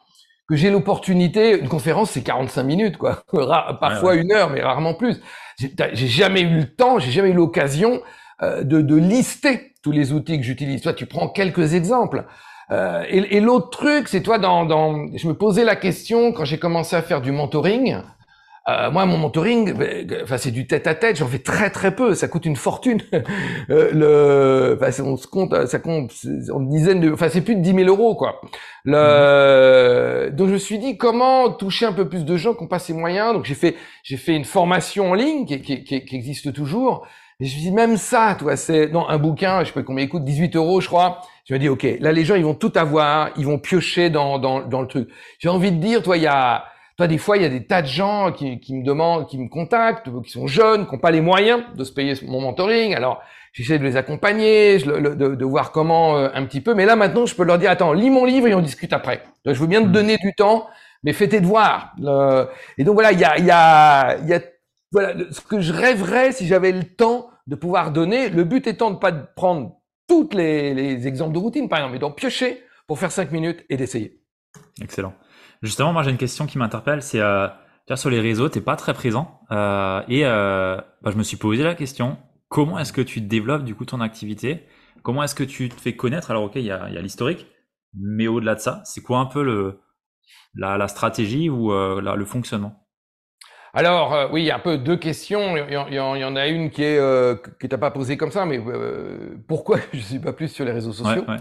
[0.49, 1.57] que j'ai l'opportunité.
[1.57, 3.23] Une conférence, c'est 45 minutes, quoi.
[3.79, 5.21] Parfois une heure, mais rarement plus.
[5.57, 8.01] J'ai jamais eu le temps, j'ai jamais eu l'occasion
[8.41, 10.81] de, de, lister tous les outils que j'utilise.
[10.81, 12.25] Toi, tu prends quelques exemples.
[12.71, 16.45] Euh, et, et l'autre truc, c'est toi, dans, dans, je me posais la question quand
[16.45, 17.97] j'ai commencé à faire du mentoring.
[18.69, 21.17] Euh, moi, mon mentoring, ben, enfin, c'est du tête à tête.
[21.17, 22.13] J'en fais très très peu.
[22.13, 23.01] Ça coûte une fortune.
[23.69, 26.13] euh, le, enfin, on se compte, ça compte
[26.53, 28.39] en dizaines de, enfin, c'est plus de 10 000 euros, quoi.
[28.85, 30.35] Le, mmh.
[30.35, 32.79] donc, je me suis dit comment toucher un peu plus de gens qui ont pas
[32.79, 33.33] ces moyens?
[33.33, 37.05] Donc, j'ai fait, j'ai fait une formation en ligne qui, qui, qui, qui existe toujours.
[37.41, 40.05] Et je me dis, même ça, toi, c'est, non, un bouquin, je sais pas combien
[40.05, 41.21] il coûte, 18 euros, je crois.
[41.45, 44.37] Je me dis, OK, là, les gens, ils vont tout avoir, ils vont piocher dans,
[44.37, 45.09] dans, dans le truc.
[45.39, 46.65] J'ai envie de dire, toi, il y a,
[46.97, 49.39] toi, des fois, il y a des tas de gens qui, qui me demandent, qui
[49.39, 52.93] me contactent, qui sont jeunes, qui n'ont pas les moyens de se payer mon mentoring.
[52.93, 53.23] Alors,
[53.53, 56.75] j'essaie de les accompagner, de, de, de voir comment euh, un petit peu.
[56.75, 59.23] Mais là, maintenant, je peux leur dire, attends, lis mon livre et on discute après.
[59.45, 59.91] Donc, je veux bien te mmh.
[59.91, 60.67] donner du temps,
[61.01, 61.95] mais fais tes devoirs.
[62.77, 64.41] Et donc, voilà, il y a, il y a, il y a,
[64.91, 68.89] voilà, ce que je rêverais si j'avais le temps de pouvoir donner, le but étant
[68.89, 69.77] de ne pas prendre
[70.07, 73.63] tous les, les, exemples de routine, par exemple, mais donc piocher pour faire cinq minutes
[73.69, 74.21] et d'essayer.
[74.81, 75.13] Excellent.
[75.61, 77.47] Justement, moi j'ai une question qui m'interpelle, c'est euh,
[77.95, 81.63] sur les réseaux, t'es pas très présent, euh, et euh, bah, je me suis posé
[81.63, 82.17] la question,
[82.49, 84.65] comment est-ce que tu développes du coup ton activité?
[85.03, 86.31] Comment est-ce que tu te fais connaître?
[86.31, 87.47] Alors ok, il y a, l'historique,
[87.93, 89.77] mais au-delà de ça, c'est quoi un peu
[90.55, 92.87] la, stratégie ou le fonctionnement?
[93.73, 95.55] Alors, euh, oui, il y a un peu deux questions.
[95.57, 98.59] Il y, en a une qui est euh, que t'as pas posée comme ça, mais
[98.59, 101.23] euh, pourquoi je suis pas plus sur les réseaux sociaux?
[101.27, 101.39] ouais, ouais.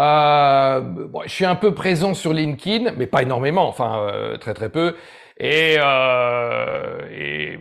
[0.00, 4.54] Euh, bon, Je suis un peu présent sur LinkedIn, mais pas énormément, enfin euh, très
[4.54, 4.96] très peu,
[5.38, 7.58] et, euh, et,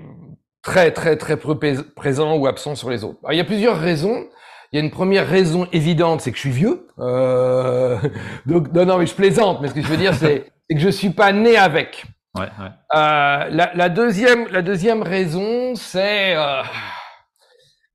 [0.64, 1.58] très très très peu
[1.95, 3.20] présent ou absent sur les autres.
[3.24, 4.26] Alors, il y a plusieurs raisons.
[4.72, 6.88] Il y a une première raison évidente, c'est que je suis vieux.
[8.47, 10.89] donc non, non, mais je plaisante, mais ce que je veux dire, c'est que je
[10.89, 12.06] suis pas né avec.
[12.36, 12.70] Ouais, ouais.
[12.96, 16.64] Euh, la, la, deuxième, la deuxième raison, c'est euh,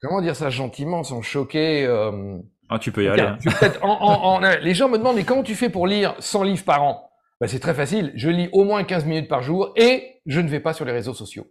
[0.01, 1.85] comment dire ça gentiment, sans choquer.
[1.85, 3.23] Euh, ah, tu peux y aller.
[3.23, 3.39] Hein.
[3.83, 6.65] En, en, en, les gens me demandent mais comment tu fais pour lire 100 livres
[6.65, 7.11] par an?
[7.41, 8.13] Ben, C'est très facile.
[8.15, 10.93] Je lis au moins 15 minutes par jour et je ne vais pas sur les
[10.93, 11.47] réseaux sociaux.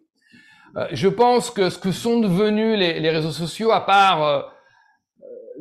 [0.78, 4.42] Euh, je pense que ce que sont devenus les, les réseaux sociaux, à part euh,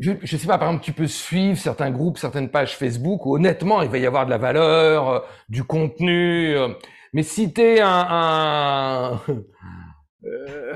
[0.01, 3.37] je, je sais pas, par exemple, tu peux suivre certains groupes, certaines pages Facebook où
[3.37, 6.55] honnêtement, il va y avoir de la valeur, euh, du contenu.
[6.57, 6.69] Euh,
[7.17, 9.21] mais si t'es un, un,
[10.27, 10.75] euh,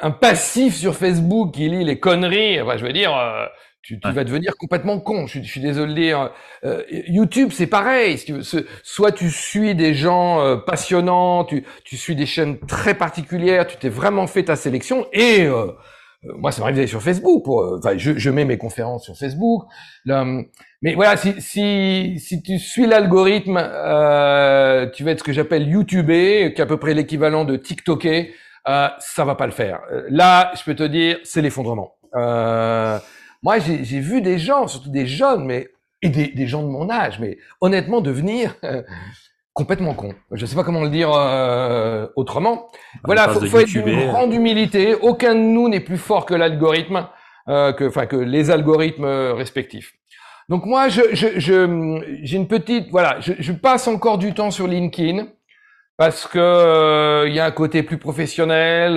[0.00, 3.44] un, passif sur Facebook qui lit les conneries, enfin, je veux dire, euh,
[3.82, 4.14] tu, tu ouais.
[4.14, 5.26] vas devenir complètement con.
[5.26, 6.30] Je, je suis désolé de dire.
[6.64, 8.22] Euh, YouTube, c'est pareil.
[8.84, 13.88] Soit tu suis des gens passionnants, tu, tu suis des chaînes très particulières, tu t'es
[13.88, 15.48] vraiment fait ta sélection et
[16.22, 17.44] moi, ça m'arrive d'aller sur Facebook.
[17.44, 19.64] Pour, enfin, je, je, mets mes conférences sur Facebook.
[20.06, 25.68] Mais voilà, si, si, si tu suis l'algorithme, euh, tu vas être ce que j'appelle
[25.68, 28.34] YouTubé, qui est à peu près l'équivalent de TikToké.
[28.68, 29.80] Euh, ça va pas le faire.
[30.08, 31.94] Là, je peux te dire, c'est l'effondrement.
[32.16, 32.98] Euh,
[33.42, 35.68] moi, j'ai vu des gens, surtout des jeunes, mais
[36.02, 38.82] et des, des gens de mon âge, mais honnêtement devenir euh,
[39.58, 40.14] complètement con.
[40.30, 42.68] Je sais pas comment le dire euh, autrement.
[43.02, 44.94] Voilà, faut, faut être d'une grande humilité.
[44.94, 47.08] Aucun de nous n'est plus fort que l'algorithme,
[47.48, 49.04] euh, que, enfin que les algorithmes
[49.42, 49.94] respectifs.
[50.48, 54.52] Donc moi, je, je, je, j'ai une petite, voilà, je, je, passe encore du temps
[54.52, 55.26] sur LinkedIn
[55.96, 56.38] parce que
[57.26, 58.96] il euh, y a un côté plus professionnel.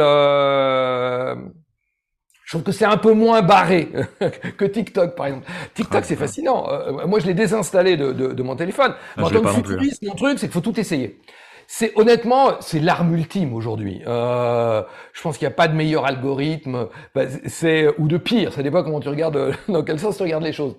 [2.51, 3.87] Je trouve que c'est un peu moins barré
[4.57, 5.47] que TikTok, par exemple.
[5.73, 6.67] TikTok, c'est fascinant.
[6.69, 8.93] Euh, moi, je l'ai désinstallé de, de, de, mon téléphone.
[9.15, 11.21] Ah, en tant que futuriste, mon truc, c'est qu'il faut tout essayer.
[11.65, 14.01] C'est honnêtement, c'est l'arme ultime aujourd'hui.
[14.05, 14.83] Euh,
[15.13, 18.51] je pense qu'il n'y a pas de meilleur algorithme, bah, c'est ou de pire.
[18.51, 20.75] Ça dépend comment tu regardes, dans quel sens tu regardes les choses.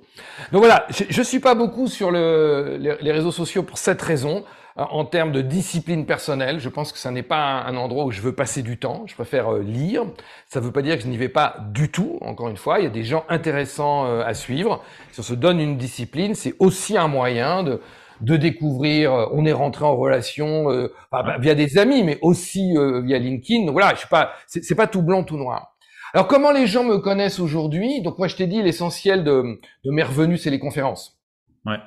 [0.53, 4.03] Donc voilà, je, je suis pas beaucoup sur le, les, les réseaux sociaux pour cette
[4.03, 4.45] raison
[4.77, 8.21] en termes de discipline personnelle, je pense que ça n'est pas un, endroit où je
[8.21, 9.05] veux passer du temps.
[9.07, 10.05] Je préfère euh, lire.
[10.49, 12.19] Ça ne veut pas dire que je n'y vais pas du tout.
[12.23, 14.83] Encore une fois, il y a des gens intéressants euh, à suivre.
[15.11, 17.81] Si on se donne une discipline, c'est aussi un moyen de
[18.21, 19.13] de découvrir.
[19.13, 20.67] Euh, on est rentré en relation
[21.11, 23.71] bah, via des amis, mais aussi via LinkedIn.
[23.73, 25.73] Voilà, je suis pas, c'est pas tout blanc tout noir.
[26.15, 28.03] Alors comment les gens me connaissent aujourd'hui?
[28.03, 31.19] Donc moi je t'ai dit l'essentiel de, de mes revenus c'est les conférences.
[31.65, 31.79] Ouais.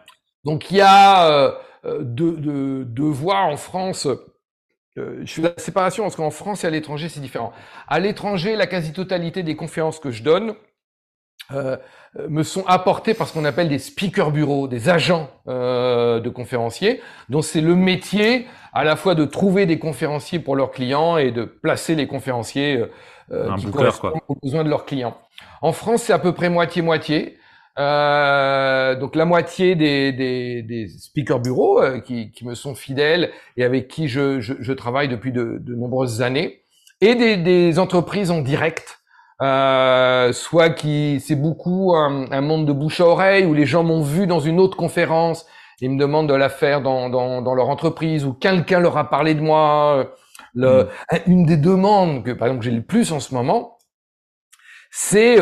[0.45, 1.51] Donc il y a euh,
[1.85, 4.07] de, de, de, voir en France
[4.97, 7.51] euh, je fais la séparation parce qu'en France et à l'étranger, c'est différent.
[7.87, 10.55] À l'étranger, la quasi-totalité des conférences que je donne
[11.51, 11.77] euh,
[12.29, 17.01] me sont apportées par ce qu'on appelle des speaker bureaux, des agents euh, de conférenciers,
[17.29, 21.31] dont c'est le métier à la fois de trouver des conférenciers pour leurs clients et
[21.31, 22.85] de placer les conférenciers
[23.31, 25.17] euh, qui correspondent aux besoins de leurs clients.
[25.61, 27.37] En France, c'est à peu près moitié-moitié.
[27.77, 33.31] Euh, donc la moitié des, des, des speakers bureaux euh, qui, qui, me sont fidèles
[33.57, 36.61] et avec qui je, je, je travaille depuis de, de, nombreuses années,
[37.01, 38.99] et des, des entreprises en direct,
[39.41, 43.83] euh, soit qui c'est beaucoup un, un, monde de bouche à oreille où les gens
[43.83, 45.45] m'ont vu dans une autre conférence,
[45.81, 49.09] ils me demandent de la faire dans, dans, dans leur entreprise ou quelqu'un leur a
[49.09, 50.13] parlé de moi.
[50.53, 51.17] Le, mm.
[51.27, 53.77] Une des demandes que par exemple j'ai le plus en ce moment,
[54.89, 55.37] c'est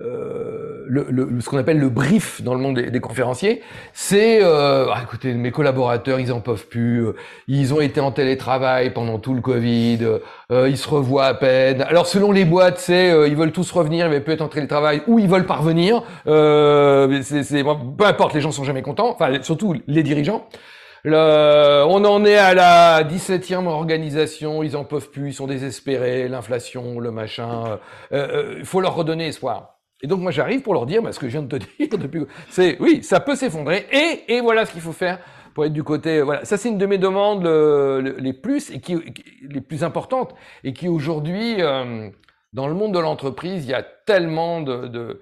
[0.00, 3.62] euh, euh, le, le, ce qu'on appelle le brief dans le monde des, des conférenciers,
[3.92, 8.10] c'est euh, ah, écoutez, mes collaborateurs, ils en peuvent plus, euh, ils ont été en
[8.10, 9.98] télétravail pendant tout le Covid,
[10.50, 11.82] euh, ils se revoient à peine.
[11.82, 15.28] Alors selon les boîtes, c'est ils veulent tous revenir, mais peut-être en télétravail, ou ils
[15.28, 16.02] veulent parvenir.
[16.24, 17.64] c'est,
[17.98, 20.46] peu importe, les gens sont jamais contents, enfin surtout les dirigeants.
[21.04, 26.28] Le, on en est à la 17e organisation, ils en peuvent plus, ils sont désespérés,
[26.28, 27.78] l'inflation, le machin.
[28.10, 29.77] Il euh, faut leur redonner espoir.
[30.02, 31.98] Et donc moi j'arrive pour leur dire, bah, ce que je viens de te dire
[31.98, 35.18] depuis, c'est oui, ça peut s'effondrer et, et voilà ce qu'il faut faire
[35.54, 36.22] pour être du côté.
[36.22, 38.96] Voilà, ça c'est une de mes demandes les plus et qui,
[39.42, 42.10] les plus importantes et qui aujourd'hui euh,
[42.52, 45.20] dans le monde de l'entreprise il y a tellement de,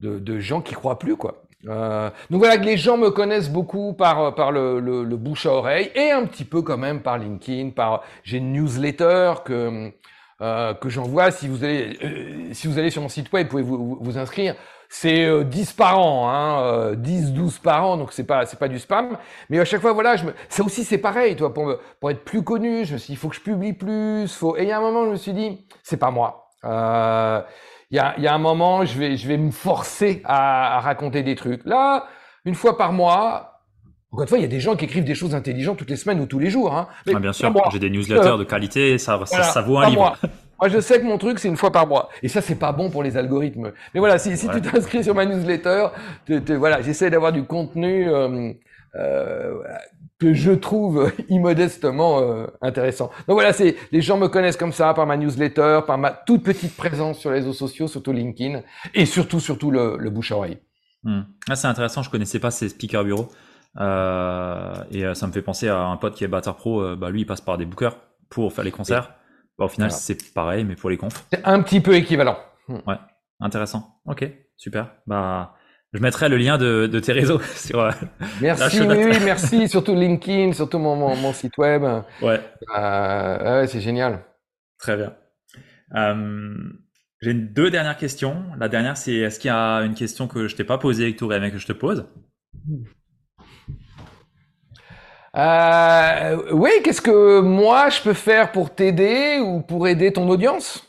[0.00, 1.44] de, gens qui croient plus quoi.
[1.66, 5.46] Euh, donc voilà que les gens me connaissent beaucoup par par le, le, le, bouche
[5.46, 9.92] à oreille et un petit peu quand même par LinkedIn, par j'ai une newsletter que
[10.40, 11.30] euh, que j'envoie.
[11.30, 14.18] Si vous allez, euh, si vous allez sur mon site web, vous pouvez vous, vous
[14.18, 14.54] inscrire.
[14.90, 18.58] C'est euh, 10 par an, hein, 10, euh, 12 par an, donc c'est pas, c'est
[18.58, 19.18] pas du spam.
[19.50, 22.24] Mais à chaque fois, voilà, je me, ça aussi c'est pareil, toi, pour, pour être
[22.24, 24.56] plus connu, je me suis dit, il faut que je publie plus, faut.
[24.56, 26.48] Et il y a un moment, je me suis dit, c'est pas moi.
[26.64, 27.42] Euh,
[27.90, 30.76] il y a, il y a un moment, je vais, je vais me forcer à,
[30.76, 31.64] à raconter des trucs.
[31.66, 32.06] Là,
[32.46, 33.47] une fois par mois,
[34.10, 35.96] encore une fois, il y a des gens qui écrivent des choses intelligentes toutes les
[35.96, 36.74] semaines ou tous les jours.
[36.74, 36.88] Hein.
[37.06, 40.00] Mais ah, bien sûr, j'ai des newsletters euh, de qualité, ça, ça, vaut un livre.
[40.00, 40.16] Moi.
[40.58, 40.68] moi.
[40.68, 42.08] je sais que mon truc, c'est une fois par mois.
[42.22, 43.72] Et ça, c'est pas bon pour les algorithmes.
[43.92, 45.88] Mais voilà, si, si tu t'inscris sur ma newsletter,
[46.26, 48.52] te, te, voilà, j'essaie d'avoir du contenu euh,
[48.94, 49.54] euh,
[50.18, 53.10] que je trouve immodestement euh, intéressant.
[53.28, 56.42] Donc voilà, c'est les gens me connaissent comme ça par ma newsletter, par ma toute
[56.42, 58.62] petite présence sur les réseaux sociaux, surtout LinkedIn,
[58.94, 60.58] et surtout, surtout le, le bouche à oreille.
[61.04, 61.22] Hmm.
[61.48, 62.02] Ah, c'est intéressant.
[62.02, 63.28] Je connaissais pas ces speakers bureaux.
[63.80, 66.82] Euh, et euh, ça me fait penser à un pote qui est batteur pro.
[66.82, 67.96] Euh, bah, lui, il passe par des bookers
[68.28, 69.14] pour faire les concerts.
[69.58, 71.24] Bah, au final, c'est pareil, mais pour les confs.
[71.32, 72.38] C'est un petit peu équivalent.
[72.68, 72.78] Hmm.
[72.86, 72.96] Ouais,
[73.40, 74.00] intéressant.
[74.06, 74.92] Ok, super.
[75.06, 75.54] Bah,
[75.92, 77.90] je mettrai le lien de, de tes réseaux sur.
[78.40, 79.68] merci, oui, oui, merci.
[79.68, 81.82] Surtout LinkedIn, surtout mon, mon, mon site web.
[82.20, 82.40] Ouais.
[82.76, 84.24] Euh, ouais, c'est génial.
[84.78, 85.14] Très bien.
[85.96, 86.54] Euh,
[87.22, 88.44] J'ai deux dernières questions.
[88.58, 91.12] La dernière, c'est est-ce qu'il y a une question que je t'ai pas posée et
[91.14, 92.06] que tu aurais aimé que je te pose?
[95.36, 100.84] Euh, oui, qu'est-ce que moi je peux faire pour t'aider ou pour aider ton audience?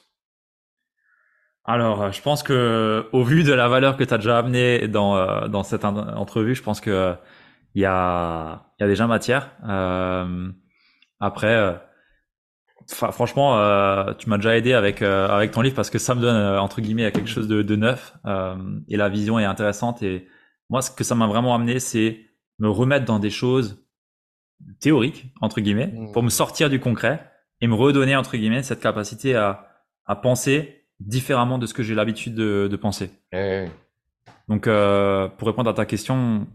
[1.66, 5.18] Alors, je pense que au vu de la valeur que tu as déjà amenée dans,
[5.18, 7.16] euh, dans cette entrevue, je pense que
[7.76, 9.52] il y a, y a déjà matière.
[9.68, 10.50] Euh,
[11.20, 11.74] après, euh,
[12.88, 16.22] franchement, euh, tu m'as déjà aidé avec euh, avec ton livre parce que ça me
[16.22, 18.14] donne entre guillemets quelque chose de neuf
[18.88, 20.02] et la vision est intéressante.
[20.02, 20.28] Et
[20.70, 22.22] moi, ce que ça m'a vraiment amené, c'est
[22.58, 23.86] me remettre dans des choses
[24.80, 26.12] théorique, entre guillemets, mmh.
[26.12, 27.20] pour me sortir du concret
[27.62, 29.68] et me redonner, entre guillemets, cette capacité à,
[30.06, 33.12] à penser différemment de ce que j'ai l'habitude de, de, penser.
[33.32, 33.66] Eh
[34.48, 36.48] Donc, euh, pour répondre à ta question,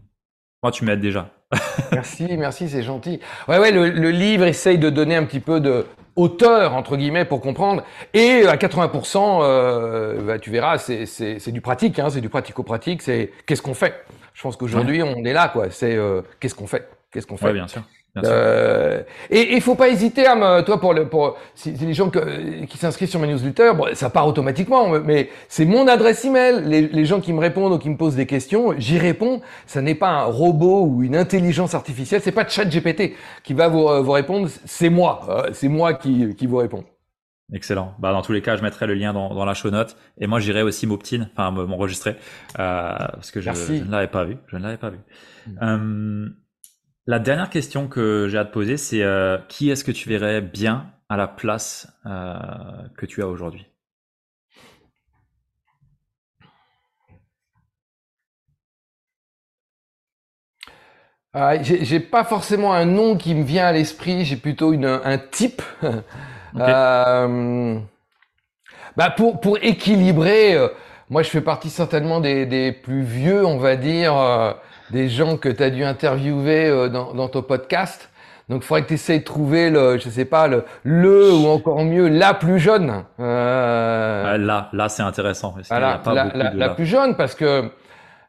[0.61, 1.29] moi, tu m'aides déjà.
[1.91, 3.19] merci, merci, c'est gentil.
[3.47, 5.85] Ouais, ouais, le, le, livre essaye de donner un petit peu de,
[6.15, 7.83] hauteur entre guillemets pour comprendre.
[8.13, 13.01] Et à 80%, euh, bah, tu verras, c'est c'est du pratique, hein, c'est du pratico-pratique.
[13.01, 14.05] C'est qu'est-ce qu'on fait?
[14.33, 15.69] Je pense qu'aujourd'hui on est là, quoi.
[15.69, 16.87] C'est euh, qu'est-ce qu'on fait?
[17.15, 17.45] Qu'est-ce qu'on fait.
[17.45, 17.81] Ouais, bien sûr.
[18.25, 22.09] Euh, et il faut pas hésiter à me, toi pour le, pour si, les gens
[22.09, 26.61] que, qui s'inscrivent sur ma newsletter, bon, ça part automatiquement, mais c'est mon adresse email.
[26.65, 29.39] Les, les gens qui me répondent ou qui me posent des questions, j'y réponds.
[29.65, 33.13] Ça n'est pas un robot ou une intelligence artificielle, c'est pas ChatGPT
[33.43, 36.83] qui va vous, euh, vous répondre, c'est moi, euh, c'est moi qui, qui vous réponds.
[37.53, 37.95] Excellent.
[37.99, 39.95] Bah, dans tous les cas, je mettrai le lien dans, dans la show note.
[40.19, 42.17] Et moi, j'irai aussi m'opt-in, enfin m'enregistrer,
[42.59, 44.35] euh, parce que je, je, ne l'avais pas vu.
[44.47, 44.97] Je ne l'avais pas vu.
[45.47, 46.33] Mmh.
[47.07, 50.41] La dernière question que j'ai à te poser, c'est euh, qui est-ce que tu verrais
[50.41, 52.37] bien à la place euh,
[52.97, 53.65] que tu as aujourd'hui?
[61.35, 65.17] Euh, J'ai pas forcément un nom qui me vient à l'esprit, j'ai plutôt une, un
[65.17, 65.61] type.
[66.59, 67.79] euh,
[68.95, 70.57] bah pour, pour équilibrer,
[71.09, 74.13] moi je fais partie certainement des, des plus vieux, on va dire
[74.91, 78.09] des gens que tu as dû interviewer euh, dans, dans, ton podcast.
[78.49, 81.47] Donc, il faudrait que tu essayes de trouver le, je sais pas, le, le ou
[81.47, 83.03] encore mieux la plus jeune.
[83.19, 84.37] Euh...
[84.37, 85.55] là, là, c'est intéressant.
[85.69, 87.71] Voilà, la, la, la plus jeune parce que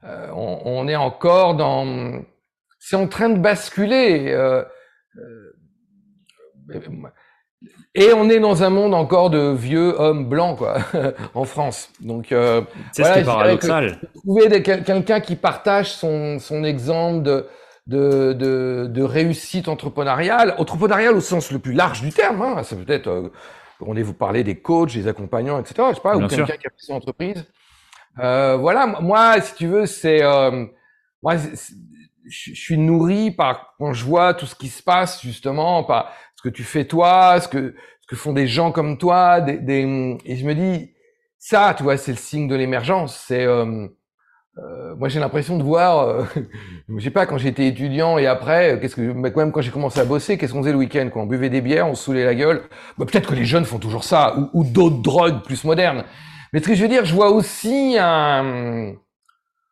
[0.04, 2.22] euh, on, on, est encore dans,
[2.78, 4.32] c'est en train de basculer.
[4.32, 4.64] Euh,
[5.16, 5.52] euh
[7.97, 10.78] et on est dans un monde encore de vieux hommes blancs, quoi,
[11.34, 11.90] en France.
[12.01, 12.61] Donc, euh,
[12.92, 14.01] c'est voilà, ce qui est paradoxal.
[14.14, 17.47] trouver quelqu'un qui partage son, son exemple de,
[17.86, 22.42] de, de, de, réussite entrepreneuriale, entrepreneuriale au sens le plus large du terme.
[22.42, 22.62] Hein.
[22.64, 23.32] C'est peut-être, euh,
[23.80, 25.74] on est vous parler des coachs, des accompagnants, etc.
[25.90, 27.47] Je sais pas, Bien ou quelqu'un qui a pris son entreprise.
[28.18, 30.66] Euh, voilà, moi, si tu veux, c'est euh,
[31.22, 31.36] moi,
[32.28, 36.12] je suis nourri par quand je vois tout ce qui se passe justement par
[36.51, 40.16] que tu fais toi, ce que ce que font des gens comme toi, des, des
[40.24, 40.92] et je me dis
[41.38, 43.24] ça, tu vois, c'est le signe de l'émergence.
[43.26, 43.88] C'est euh,
[44.59, 46.24] euh, moi j'ai l'impression de voir, euh,
[46.88, 50.05] je sais pas quand j'étais étudiant et après, qu'est-ce que même quand j'ai commencé à
[50.05, 52.62] bosser, qu'est-ce qu'on faisait le week-end Quand on buvait des bières, on saoulait la gueule.
[52.99, 56.05] Bah, peut-être que les jeunes font toujours ça ou, ou d'autres drogues plus modernes.
[56.53, 58.94] Mais ce que je veux dire, je vois aussi un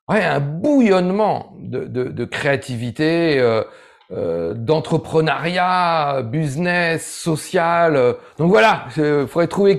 [0.08, 3.38] ouais, un bouillonnement de, de, de créativité.
[3.38, 3.62] Euh,
[4.10, 8.16] euh, d'entrepreneuriat, business, social.
[8.38, 9.78] Donc voilà, il faudrait trouver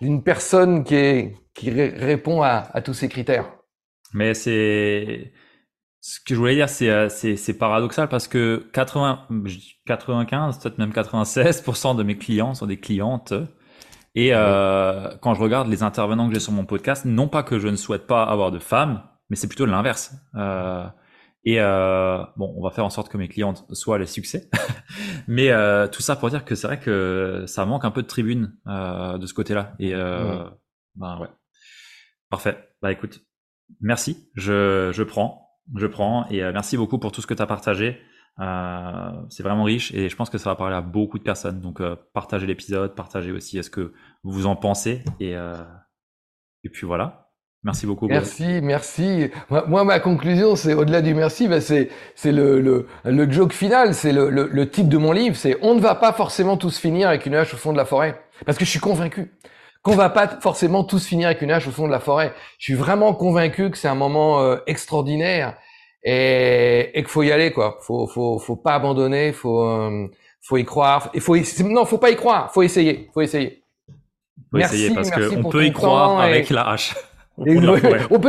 [0.00, 3.46] une personne qui, est, qui répond à, à, tous ces critères.
[4.14, 5.32] Mais c'est
[6.02, 9.28] ce que je voulais dire, c'est euh, paradoxal parce que 80,
[9.86, 13.32] 95, peut-être même 96% de mes clients sont des clientes.
[14.16, 17.60] Et euh, quand je regarde les intervenants que j'ai sur mon podcast, non pas que
[17.60, 20.12] je ne souhaite pas avoir de femmes, mais c'est plutôt l'inverse.
[20.34, 20.84] Euh,
[21.44, 24.48] et euh, bon, on va faire en sorte que mes clientes soient les succès.
[25.26, 28.06] Mais euh, tout ça pour dire que c'est vrai que ça manque un peu de
[28.06, 29.74] tribune euh, de ce côté-là.
[29.80, 30.50] Et euh, ouais.
[30.94, 31.28] ben ouais,
[32.30, 32.56] parfait.
[32.80, 33.20] Bah écoute,
[33.80, 34.28] merci.
[34.34, 37.46] Je je prends, je prends et euh, merci beaucoup pour tout ce que tu as
[37.46, 37.98] partagé.
[38.38, 41.60] Euh, c'est vraiment riche et je pense que ça va parler à beaucoup de personnes.
[41.60, 41.82] Donc
[42.12, 45.34] partagez l'épisode, partagez aussi ce que vous en pensez et
[46.64, 47.21] et puis voilà.
[47.64, 48.08] Merci beaucoup.
[48.08, 49.30] Merci, merci.
[49.68, 53.94] Moi, ma conclusion, c'est au-delà du merci, ben c'est c'est le, le, le joke final,
[53.94, 56.76] c'est le, le, le titre de mon livre, c'est on ne va pas forcément tous
[56.78, 59.30] finir avec une hache au fond de la forêt, parce que je suis convaincu
[59.82, 62.32] qu'on va pas forcément tous finir avec une hache au fond de la forêt.
[62.58, 65.54] Je suis vraiment convaincu que c'est un moment euh, extraordinaire
[66.04, 67.78] et, et qu'il faut y aller quoi.
[67.82, 70.08] Faut faut faut pas abandonner, faut euh,
[70.40, 71.10] faut y croire.
[71.14, 73.62] Il faut non, faut pas y croire, faut essayer, faut essayer.
[74.50, 76.94] Faut merci, essayer parce qu'on peut y croire avec la hache.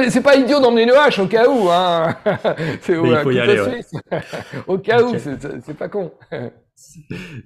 [0.09, 2.15] C'est pas idiot d'emmener une hache au cas où, hein.
[2.81, 3.81] C'est aller, ouais.
[4.67, 6.11] au cas où, c'est pas con.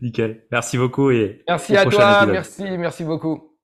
[0.02, 0.44] Nickel.
[0.52, 2.26] Merci beaucoup et merci à toi.
[2.26, 3.57] Merci, merci beaucoup.